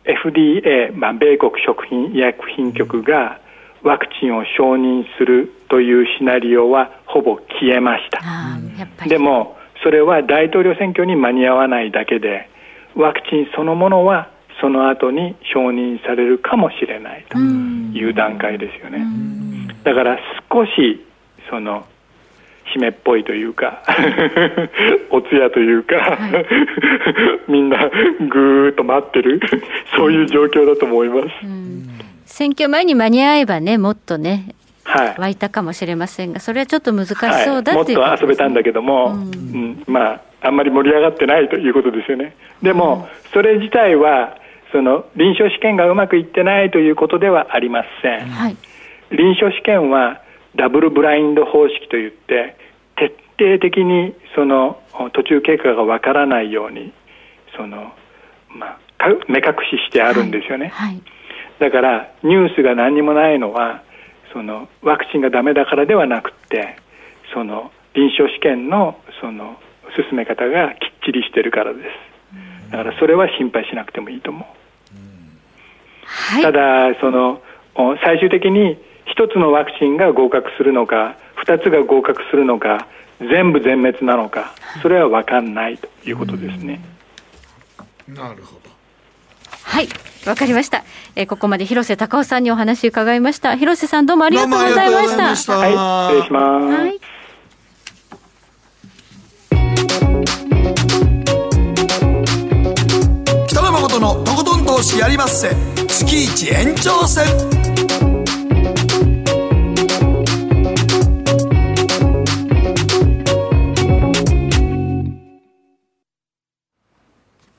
[0.05, 3.41] FDA、まあ、米国食品医薬品局が
[3.83, 9.09] ワクチンを承認するというシナリオはほぼ消えました。
[9.09, 12.49] でもそれは大統領選挙に間に合わないだけで
[12.97, 14.29] ワクチンそのものは
[14.61, 19.07] その後に承認されるかもしれないという段階ですよね。
[19.85, 20.19] だから
[20.53, 21.07] 少し
[21.49, 21.87] その
[22.75, 23.83] 締めっぽいというか
[25.11, 26.15] お通夜というか、は
[27.49, 27.91] い、みんな
[28.29, 29.41] ぐーっと待ってる
[29.97, 31.89] そういう状況だと思います、うん、
[32.25, 34.55] 選挙前に間に合えばねもっとね
[34.89, 37.15] はい、湧いたかもしれませんが、それはちょっと難し
[37.45, 42.35] そうだ、はい、もっと遊べたんだけども、うん、うん、まあ、あんまり盛り上がってないということですよね。
[42.63, 44.39] でも、それ自体は、
[44.73, 48.29] その臨床試験がうまくいってないということではありません。
[48.29, 48.57] はい、
[49.11, 50.21] 臨床試験は
[50.59, 52.57] ダブルブラインド方式といって
[52.97, 54.81] 徹底的にその
[55.15, 56.93] 途中経過がわからないように
[57.57, 57.93] その、
[58.51, 60.95] まあ、目隠ししてあるんですよね、はい。
[60.95, 61.03] はい、
[61.61, 63.83] だからニュースが何にもないのは
[64.33, 66.77] そのワクチンがダメだからではなくて
[67.33, 69.57] その臨床試験のその
[70.11, 71.89] 進め方がきっちりしてるからです。
[72.71, 74.45] だからそれは心配しなくてもいいと思う、
[76.05, 77.41] はい、ただその
[78.05, 78.77] 最終的に
[79.11, 82.87] 一つのワクチンが合格するのか二つが合格するのか
[83.21, 86.81] 全部全滅なのかそれは分かんないということですね。
[88.07, 88.71] なるほど
[89.63, 89.89] はい。
[90.27, 93.57] わかりました、えー、ここまで広瀬隆夫さんにお話伺いました。
[93.57, 95.59] 広瀬さんどうもありがとうございました。
[95.59, 97.01] はい失礼します、はい。
[103.47, 105.49] 北野誠のとことん投資やりまっせ。
[105.89, 107.68] 月一延長戦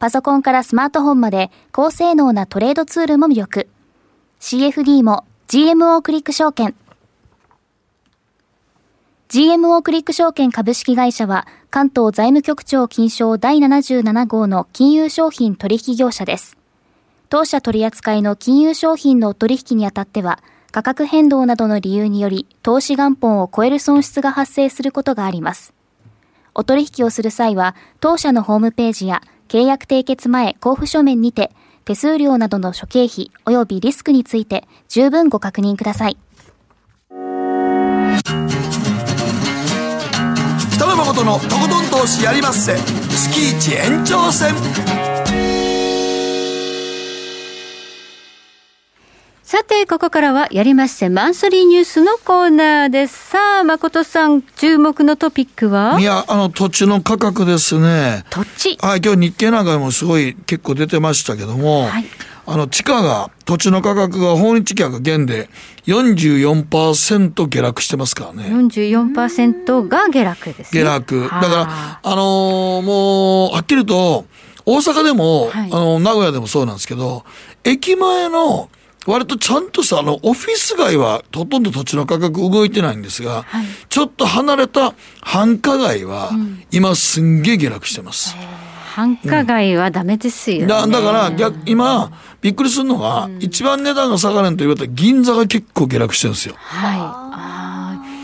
[0.00, 3.68] パソコンからスマートフォンまで高性能なトレードツールも魅力。
[4.40, 6.74] CFD も GMO クリック証券。
[9.28, 16.56] GMO クリック証券株式会社は関東財務局長金賞第77号の金融商品取引業者です。
[17.28, 25.74] 当社取扱いの金融商品の取引にあたっては価格変動などの理由により投資元本を超える損失が発生することがあります。
[26.54, 31.50] お取引をする際は当社のホームページや契約締結前交付書面にて、
[31.84, 36.16] 手数料などの諸経費及びリスクについて十分ご確認ください。
[40.72, 42.76] 北野誠のとことん投資やりまっせ。
[42.76, 44.54] 月一延長戦。
[49.50, 53.30] さて、ここからはやりませマンスリーニュースのコーナーです。
[53.30, 55.98] さあ、誠さん、注目のトピックは？
[55.98, 58.22] いや、あの、土地の価格ですね。
[58.30, 62.04] 土地はい、今日日経なんかもすごい結構出てましたけども、はい、
[62.46, 65.50] あの、地価が、土地の価格が訪日客減で
[65.86, 68.44] 44%下落してますからね。
[68.44, 70.80] 44%が下落ですね。
[70.80, 71.22] 下落。
[71.22, 74.26] だから、あのー、もう、はっきりと、
[74.64, 77.24] 大阪でも、はい、あの、名古屋でもそうなんですけど、
[77.64, 78.70] 駅前の、
[79.06, 86.30] 割とちゃんとさ、あの、オフィス街はほとんど土地の価格動いてないんですが、はい、ちょっと離れた繁華街は、
[86.70, 88.36] 今すんげえ下落してます。
[88.94, 90.62] 繁華街はダメですよね。
[90.62, 92.12] うん、だだから逆、今、
[92.42, 96.54] びっくりするのが、うん、一番値段が下がるんと言われたら銀座が結構下落してるんですよ。
[96.58, 97.29] はい。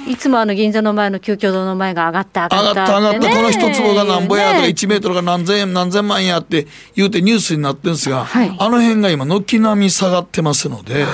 [0.06, 11.04] いつもあの銀座の前の旧居堂の前が上がった上がった、上がった上がった、この一坪が何ぼやとか1メートルが何千円何千万やって言うてニュースになってるんですが、はい、あの辺が今軒並み下がってますので。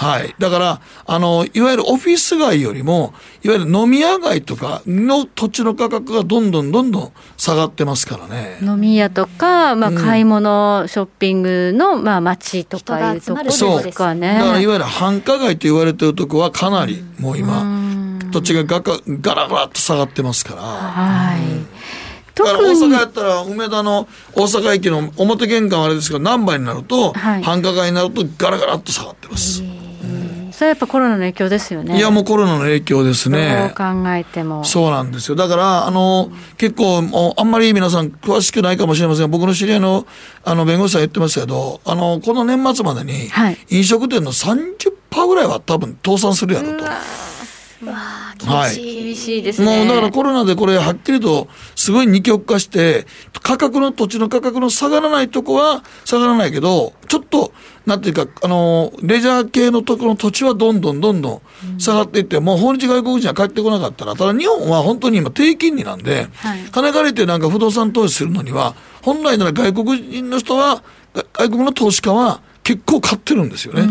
[0.00, 0.34] はい。
[0.38, 3.12] だから、あの、いわゆるオフィス街よりも、
[3.42, 8.56] いわゆる飲み屋街とかの土地の価格がどんどんどんどん下がってますからね。
[8.62, 13.44] 飲み屋とか、まあ、買い物、うん、ショッピングの、まあ、街とかいうところ
[13.82, 14.38] ですかね。
[14.38, 17.62] だからいわゆる繁華街と言われてるとこはかなり、もう今、
[18.30, 20.62] 土地がガガガラガラっと下がってますから。
[20.62, 21.80] はい。
[22.34, 29.62] だから大阪やったら梅田の大阪駅の表玄関はあれですけど何倍になると、はい、繁華街になるとガラガラっと下がってます。
[30.60, 31.96] それはやっぱコロナの影響ですよね。
[31.96, 33.72] いや、もうコロナの影響ですね。
[33.74, 34.62] どう考えても。
[34.62, 35.34] そうなんですよ。
[35.34, 40.06] だから、あの、結構、あんまり皆さん詳しくないかもしれませんが、僕の知り合いの、
[40.44, 43.30] あの、弁護士さん言ってますけど、あの、この年末までに、
[43.70, 46.84] 飲食店の30%ぐらいは多分倒産するやろと。
[47.86, 49.78] わ厳しい、厳しいですね。
[49.78, 53.06] もうだからコロナでこれはっきりとすごい二極化して、
[53.42, 57.52] 価格の土地の価格の下がらないとこは下がらないけど、ちょっと、
[57.86, 61.42] なんていうか、あの、レジャー系のところの土地はどんどんどんど
[61.74, 70.82] ん下がっていって、うん、もう訪日外国人は帰ってこなかったら、ただ日本は本当に今低金利なんで、はい、金借りてなんか不動産投資するのには、本来なら外国人の人は、
[71.32, 73.82] 外国の投資家は結構買ってるんですよね。
[73.82, 73.90] うん、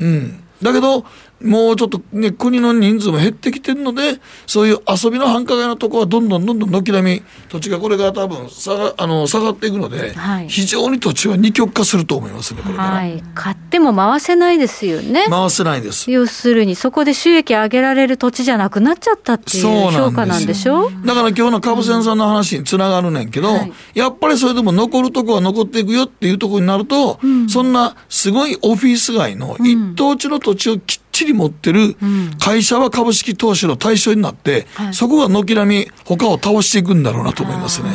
[0.00, 1.04] うん、だけど、
[1.42, 12.90] もうちょっとね、国の人数も減ってきてるので、そういう遊びの繁華街のとこはどんどんどんどん軒並み、土地がこれが多分下があの下がっていくので、はい、非常に土地は二極化すると思いますね、これから。
[12.90, 15.26] はい、買っても回せないですよね。
[15.28, 16.10] 回せないです。
[16.10, 20.90] 要するに、そこで収益上げられる土地じゃなくなっちゃったっていう評価なんでしょ？
[21.04, 31.96] だから今日の株船さんの話につながるねんけど、はい、やっぱりそれでも残るとこは残っていくよっていうところになると、うん、そんなすごいオフィス街の一等地の土地をきっちり持ってる
[32.38, 37.88] 会社は株式投資の対象になって、うん、そこが軒並み他を倒していくんだろうなと思いますね。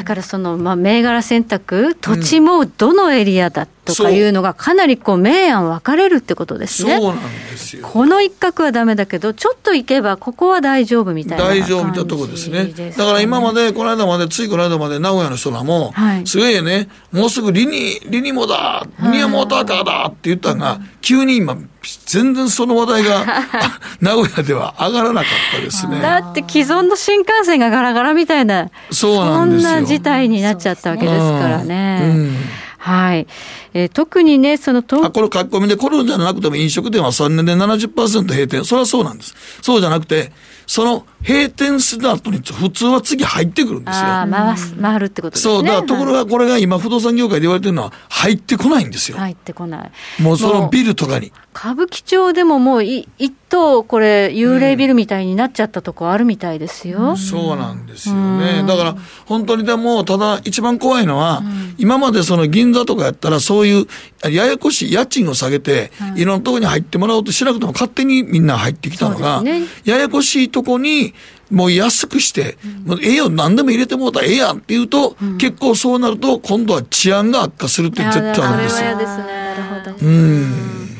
[0.00, 6.96] だからその、まあ、銘柄選択、土地もどのエリアだとかいうのが、かなりこう明暗分かれるってことですね。
[6.98, 7.28] そうなんで
[7.58, 7.86] すよ。
[7.86, 12.72] この一角はだめだけど、ちょっと行けば、ここは大丈夫みたいな大丈夫みたいなとこですね。
[12.96, 21.58] だから今まで、この間まで、ついこの間まで、名古屋の人らも、はい、すごいね、もうすぐリニ、リニモだ、リニアモーターカーだって言ったのが、急に今、
[22.06, 23.24] 全然その話題が
[24.00, 26.00] 名古屋では上がらなかったですね。
[26.00, 32.12] だって既存の新幹線がガラガラみたいな、そうなんですよ事態になっちゃったわけですからね。
[32.14, 32.36] うん
[32.82, 33.26] はい。
[33.74, 38.64] えー、特にね、その東あ、これ書き込みでコロナじゃなくても飲食店は3年で70%閉店。
[38.64, 39.34] それはそうなんです。
[39.62, 40.32] そうじゃなくて、
[40.70, 44.04] その閉店した後に普通は次入ってくるんですよ。
[44.04, 45.54] あ回す、回るってことですね。
[45.54, 49.18] そう、だからところがこれが今不動産業界で言われてるのは入ってこないんですよ。
[49.18, 50.22] 入ってこない。
[50.22, 51.32] もうそのビルとかに。
[51.52, 53.06] 歌舞伎町でももう一
[53.48, 57.00] 棟これ幽霊ビルみたいになっちゃったとこあるみたいですよ。
[57.00, 58.62] うん、そうなんですよね。
[58.62, 63.86] だから本当にでもただ一番怖いのは、うん、今までその銀座とかやったらそういう
[64.24, 71.14] ややこしい家賃を下げて、いろんなところに入ってもらおうとしなくても勝手にみんな入ってきたのが、ね、ややこしいとこに
[71.50, 78.98] もう安くして、もうええよ、何でも入れてもうたらええやんって言うと、うん、結構そうなると、今度は治安が悪化するって絶対あるんですよ。
[78.98, 79.24] ですね。
[79.24, 80.06] なるほど。
[80.06, 80.90] うん。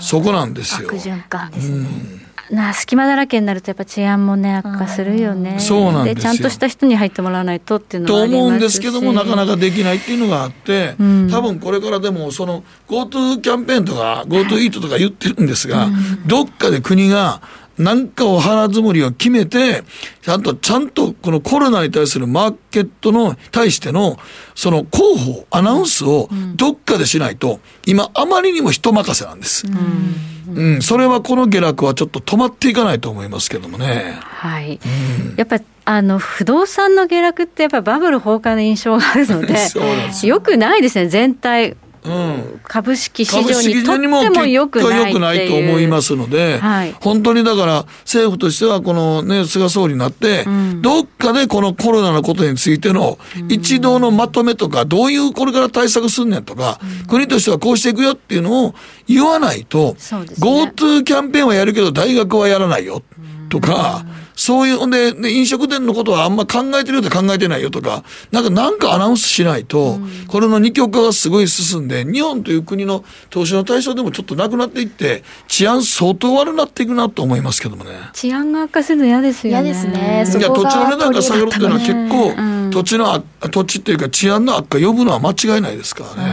[0.00, 0.88] そこなんですよ。
[0.88, 1.76] 悪循環ですね。
[1.76, 1.80] う
[2.16, 2.19] ん
[2.50, 5.60] な隙間だらけになるとやっぱ治安もね悪化するよね。
[5.60, 17.40] そうなんですちゃんとした人に入ってもらわないとっていうのはと思うんですけどもなかなかできないっていうのがあって、うん、多分これからでもその GoTo キャンペーンとか GoTo イートとか言ってるんですが、うん、どっかで国が
[17.80, 19.82] なんかを腹積もりを決めて、
[20.22, 24.18] ちゃんと、ちゃんとこのコロナに対するマーケットの対しての、
[24.54, 29.66] その広報、アナウンスをどっかでしないと、今あまりにも人任せなんです。
[29.66, 34.18] うん、うん、それはこの下落はちょっと止まっていかないと思いますけどもね。
[34.20, 34.78] はい。
[35.30, 39.56] うん、やっぱあの不動産の下落ってやっぱバブル崩壊の印象があるので、
[40.26, 41.76] よくないですね、全体。
[42.04, 53.18] うん、株式市場にとってもよくないないと思いますので、はい、本当にだから政府としてはこのね、菅総理になって、うん、どっかでこのコロナのことについての
[53.48, 58.74] 一度のまとめとか、どういうこれから対策すんねんとか、うん、国としてはこうしていくよっていうのを
[59.06, 59.92] 言わないと、ね、
[60.38, 63.02] GoTo キャンペーンはやるけど大学はやらないよ
[63.50, 77.90] とか、うんそういう、んで、飲食店のことはあんま考えてるようで考えてないよとか、なんか、なんかアナウンスしないと、うん、これの二極化がすごい進んで、日本という国の投資の対象でもちょっとなくなっていって、治安相当悪くなっていくなと思いますけどもね。
[78.14, 79.60] 治安が悪化するの嫌ですよね。
[79.60, 80.24] 嫌ですね。
[80.40, 86.30] いや、土地の値段が下がるっていうのは結構、うん、土地の、土地っていうか治安の悪化呼ぶのは間違いないですからね。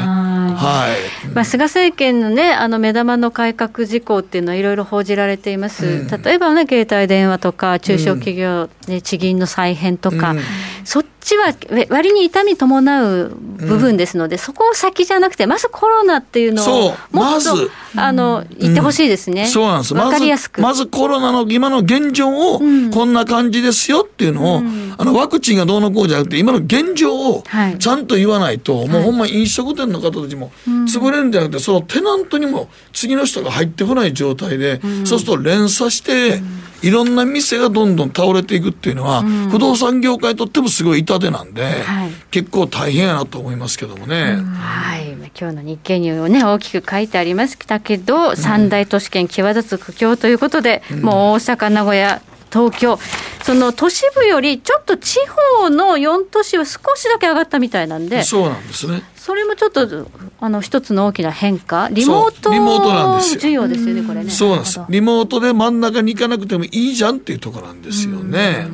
[0.56, 10.40] はい、まあ、菅政権の,、ね、あの目玉の改革事項っていうのは、いろいろ報じられています、うん、例えばね、携帯電話とか、中小企業、ね、地銀の再編とか、うん、
[10.88, 11.54] そっちは
[11.90, 19.94] 割に痛み伴う部分ですので、うん、そこを先じゃなくて、まずコロナっていうのをもっと、あの言ってほしいですね、そうなんです。
[19.94, 20.62] 分かりやすく。
[20.62, 22.60] まずコロナの今の現状を、
[22.94, 24.62] こんな感じですよっていうのを、
[24.98, 27.44] あのワクチンがどうのこうじゃなくて、今の現状を
[27.80, 36.42] ちゃんと言わないと、はい、もうほんま飲食店の方たちも潰れるんじゃなくて、そのテナントにも次の人が入ってこない状態で、そうすると連鎖して、
[36.82, 44.38] いろんな店がどんどん倒れていくっていうのは、不動産業界にとってもすごい痛手なんで、はい、結構大変やなと思いますけどもね。
[44.60, 52.22] はい、今日の日経ニューをね大きく書いてありましたけど、三大都市圏際立つ苦境ということで、もう大阪名古屋
[52.52, 53.00] 東京。
[53.44, 55.20] その都市部よりちょっと地
[55.62, 59.04] 方の4都市は少しだけ上がったみたいなんでそうなんですね。
[59.16, 60.08] それもちょっと
[60.40, 61.88] あの一つの大きな変化。
[61.92, 64.30] リモートリモートなんです需要ですよねこれね。
[64.30, 64.82] そうなんです。
[64.90, 68.68] リモートで真ん中に行かなくてもいいじゃんっていうところなんですよね。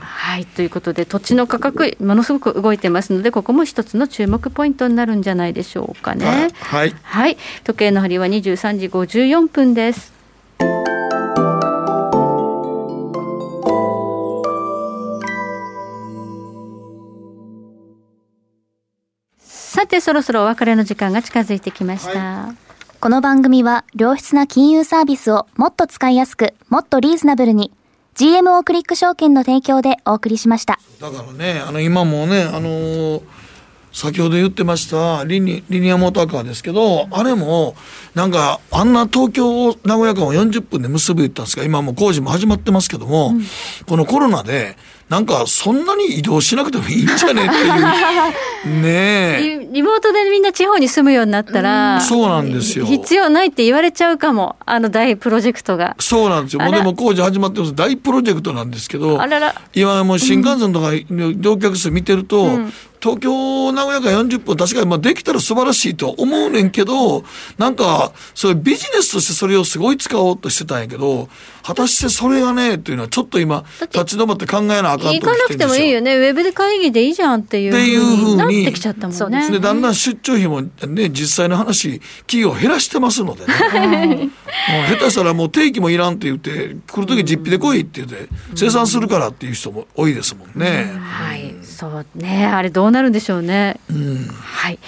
[0.00, 0.46] はい。
[0.46, 6.50] ということで土地の価格ものすごく動いてますのでここも一つの注目ポイントになるんじゃないでしょうかね。
[6.60, 10.12] はい、はい、時計の針は23時54分です。
[19.78, 22.18] さてそろそろお別れの時間が近づいてきました。
[22.18, 22.56] はい
[22.98, 27.70] この番組は良質な金融サービスをもっと使いやすく、もっとリーズナブルに
[28.16, 30.80] GMO クリック証券の提供でお送りしました。
[31.00, 33.22] だからね、あの今もね、あのー、
[33.92, 37.74] 先ほど言ってましたリニリニアモーターカーですけど、あれも
[38.14, 43.42] なんかあんな東京名古屋間を40分で結ぶ言ったんですが今も工事も始まってますけども、うん、
[43.86, 44.76] このコロナで
[45.08, 48.82] なんかそんなに移動しなくてもいいんじゃねっていう。
[48.82, 52.84] ねリモートでみんな地方に住むようになったら、そうなんですよ。
[52.84, 55.96] 必要ないって言われちゃうかもあの大プロジェクトが。
[55.98, 56.60] そうなんですよ。
[56.60, 57.74] もうでも工事始まってます。
[57.74, 59.54] 大プロジェクトなんですけどあらら。
[59.74, 67.24] 今もう新幹線とか乗客数見てると、うん、東京名古屋間40分確かにまあできたら素晴らしいと思うねんけど
[67.56, 71.28] なんかそういうビジネスとしてそれをすごい使おうとしてたんやけど
[71.62, 76.16] 果たしてそれがねっていうのはちょっと今立ち止まって考えなあかんと行かなくてもいいよね。
[76.16, 77.72] ウェブで会議でいいじゃんっていう
[78.16, 79.50] ふうになってきちゃったもんね。
[79.50, 84.16] でだんだん出張費もね実際の話企業減らしてますのでね。
[84.16, 84.24] も
[84.88, 94.80] う下手したらもう定期もいらんって言って来る時実費で来いって言って生産するからっていう人も多いですもんね、はいそうねあれどうなるんでしょうね、うん、はい。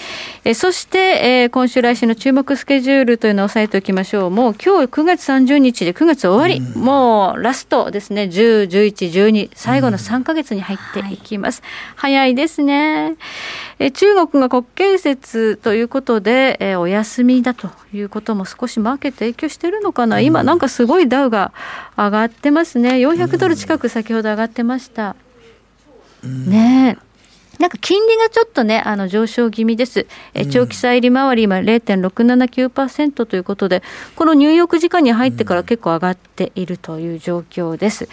[0.43, 4.31] えそして、えー、今週来週の注目スケジュールというのを押さえておきましょう。
[4.31, 8.25] もう今日9月30日で9月終わり、うん、もうラストですね。
[8.25, 11.21] 10、11、12最後の3か月に入ってい。
[11.21, 11.65] きます、うん
[11.97, 13.17] はい、早いですね。
[13.79, 21.53] え中国が国慶節ということで、えお休みだということも少しマーケット影響してるのかな、うん、今なんかすごいダウが
[21.97, 22.95] 上がってますね。
[22.95, 25.15] 400ドル近く先ほど上がってました、うん、
[26.27, 26.99] ね
[27.61, 30.07] なんか金利がちょっとね、あの上昇気味です。
[30.33, 33.83] え長期債利回り、今0.679%ということで、
[34.17, 38.09] このニューヨーク時間に入ってから結構上がっているという状況です。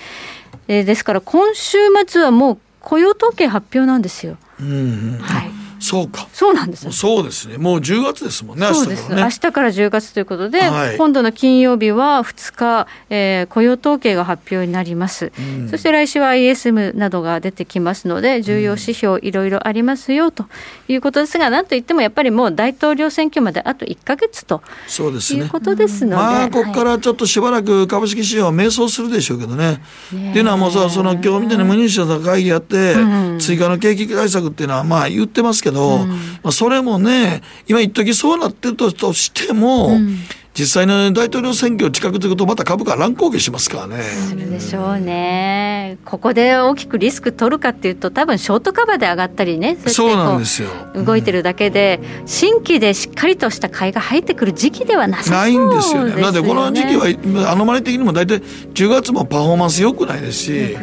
[0.68, 4.38] えですから今週末はもう雇用統計発表なんですよ。
[4.60, 5.47] うん、はい
[5.88, 6.28] そうか。
[6.34, 7.58] そうなんですそうですね。
[7.58, 8.68] もう10月ですもんね。
[8.74, 9.10] そうです。
[9.10, 15.32] 明日から10月ということで、はい、今度の金曜日は2日、えー、雇用統計が発表になります。
[15.40, 20.46] うん、そして来週は ISM などが出てきますので、重要指標いろいろありますよと
[20.88, 26.16] いうことですが、なんといってもやっぱりもう大統領選挙まであと1か月とそうです、ね、いうことですので。
[26.16, 29.68] まあ、ここからちょっとしばらく株式市場は迷走するでしょうけどね。
[30.12, 40.18] ねっていうのはもうさ、その今日みたいな無認証の会議やって、うん、追加の景気対策っていうのはまあ言ってますけど、うん、まあ、それもね今一時そうなってるとしても、うん、
[40.58, 44.02] 実際の大統領選挙近くというとまた株価乱高下しますからね。
[44.02, 46.00] するでしょうね。
[46.04, 56.22] ここで大きくリスク取るかっていうと多分ショートカバーで上がったりねそうなんですよ動いてるだけで、うん、新規でしっかりとした買いが入ってくる時期ではなさないんですよね。
[56.22, 60.78] だってこの時期はアノマリ的にも大体10月もパフォーマンス良くないですし。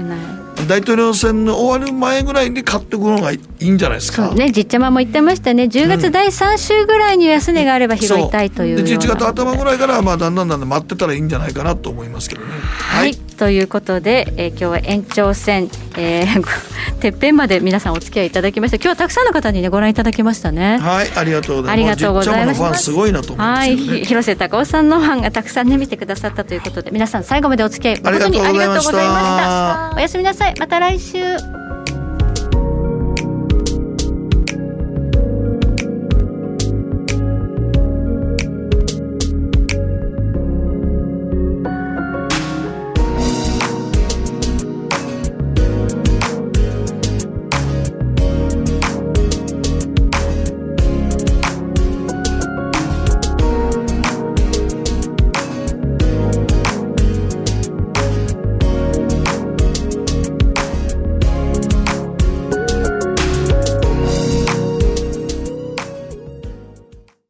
[0.67, 4.31] 大統領選の終わる前ぐらいに買ってくるのがいいんじゃないですか。
[4.35, 8.79] ね、じっちゃまも言ってましたね、10月第3週ぐらいに安値があれば拾いたいという。
[8.79, 12.53] う、ん、11月頭ぐらいからまあだんだんだんだん待ってたらいいんじゃないかなと思いますけどね。
[12.61, 16.45] はい、はい、ということで、えー、今日は延長戦、えー、
[17.01, 20.79] てっぺんまで皆さんお付き合いいただきました今日はたくさんの方にねご覧いただきましたね。
[20.79, 21.11] はい。
[21.15, 21.73] ありがとうございます。
[21.73, 22.85] ありがとうございます。
[22.85, 24.05] すごいなと思います、ね、はい。
[24.07, 29.93] 広瀬隆夫さんのファンがたくさんね見てくださったということで皆さん最後までお付き合い誠にありがとうございました。
[29.97, 31.37] おやすみなさいまた来週。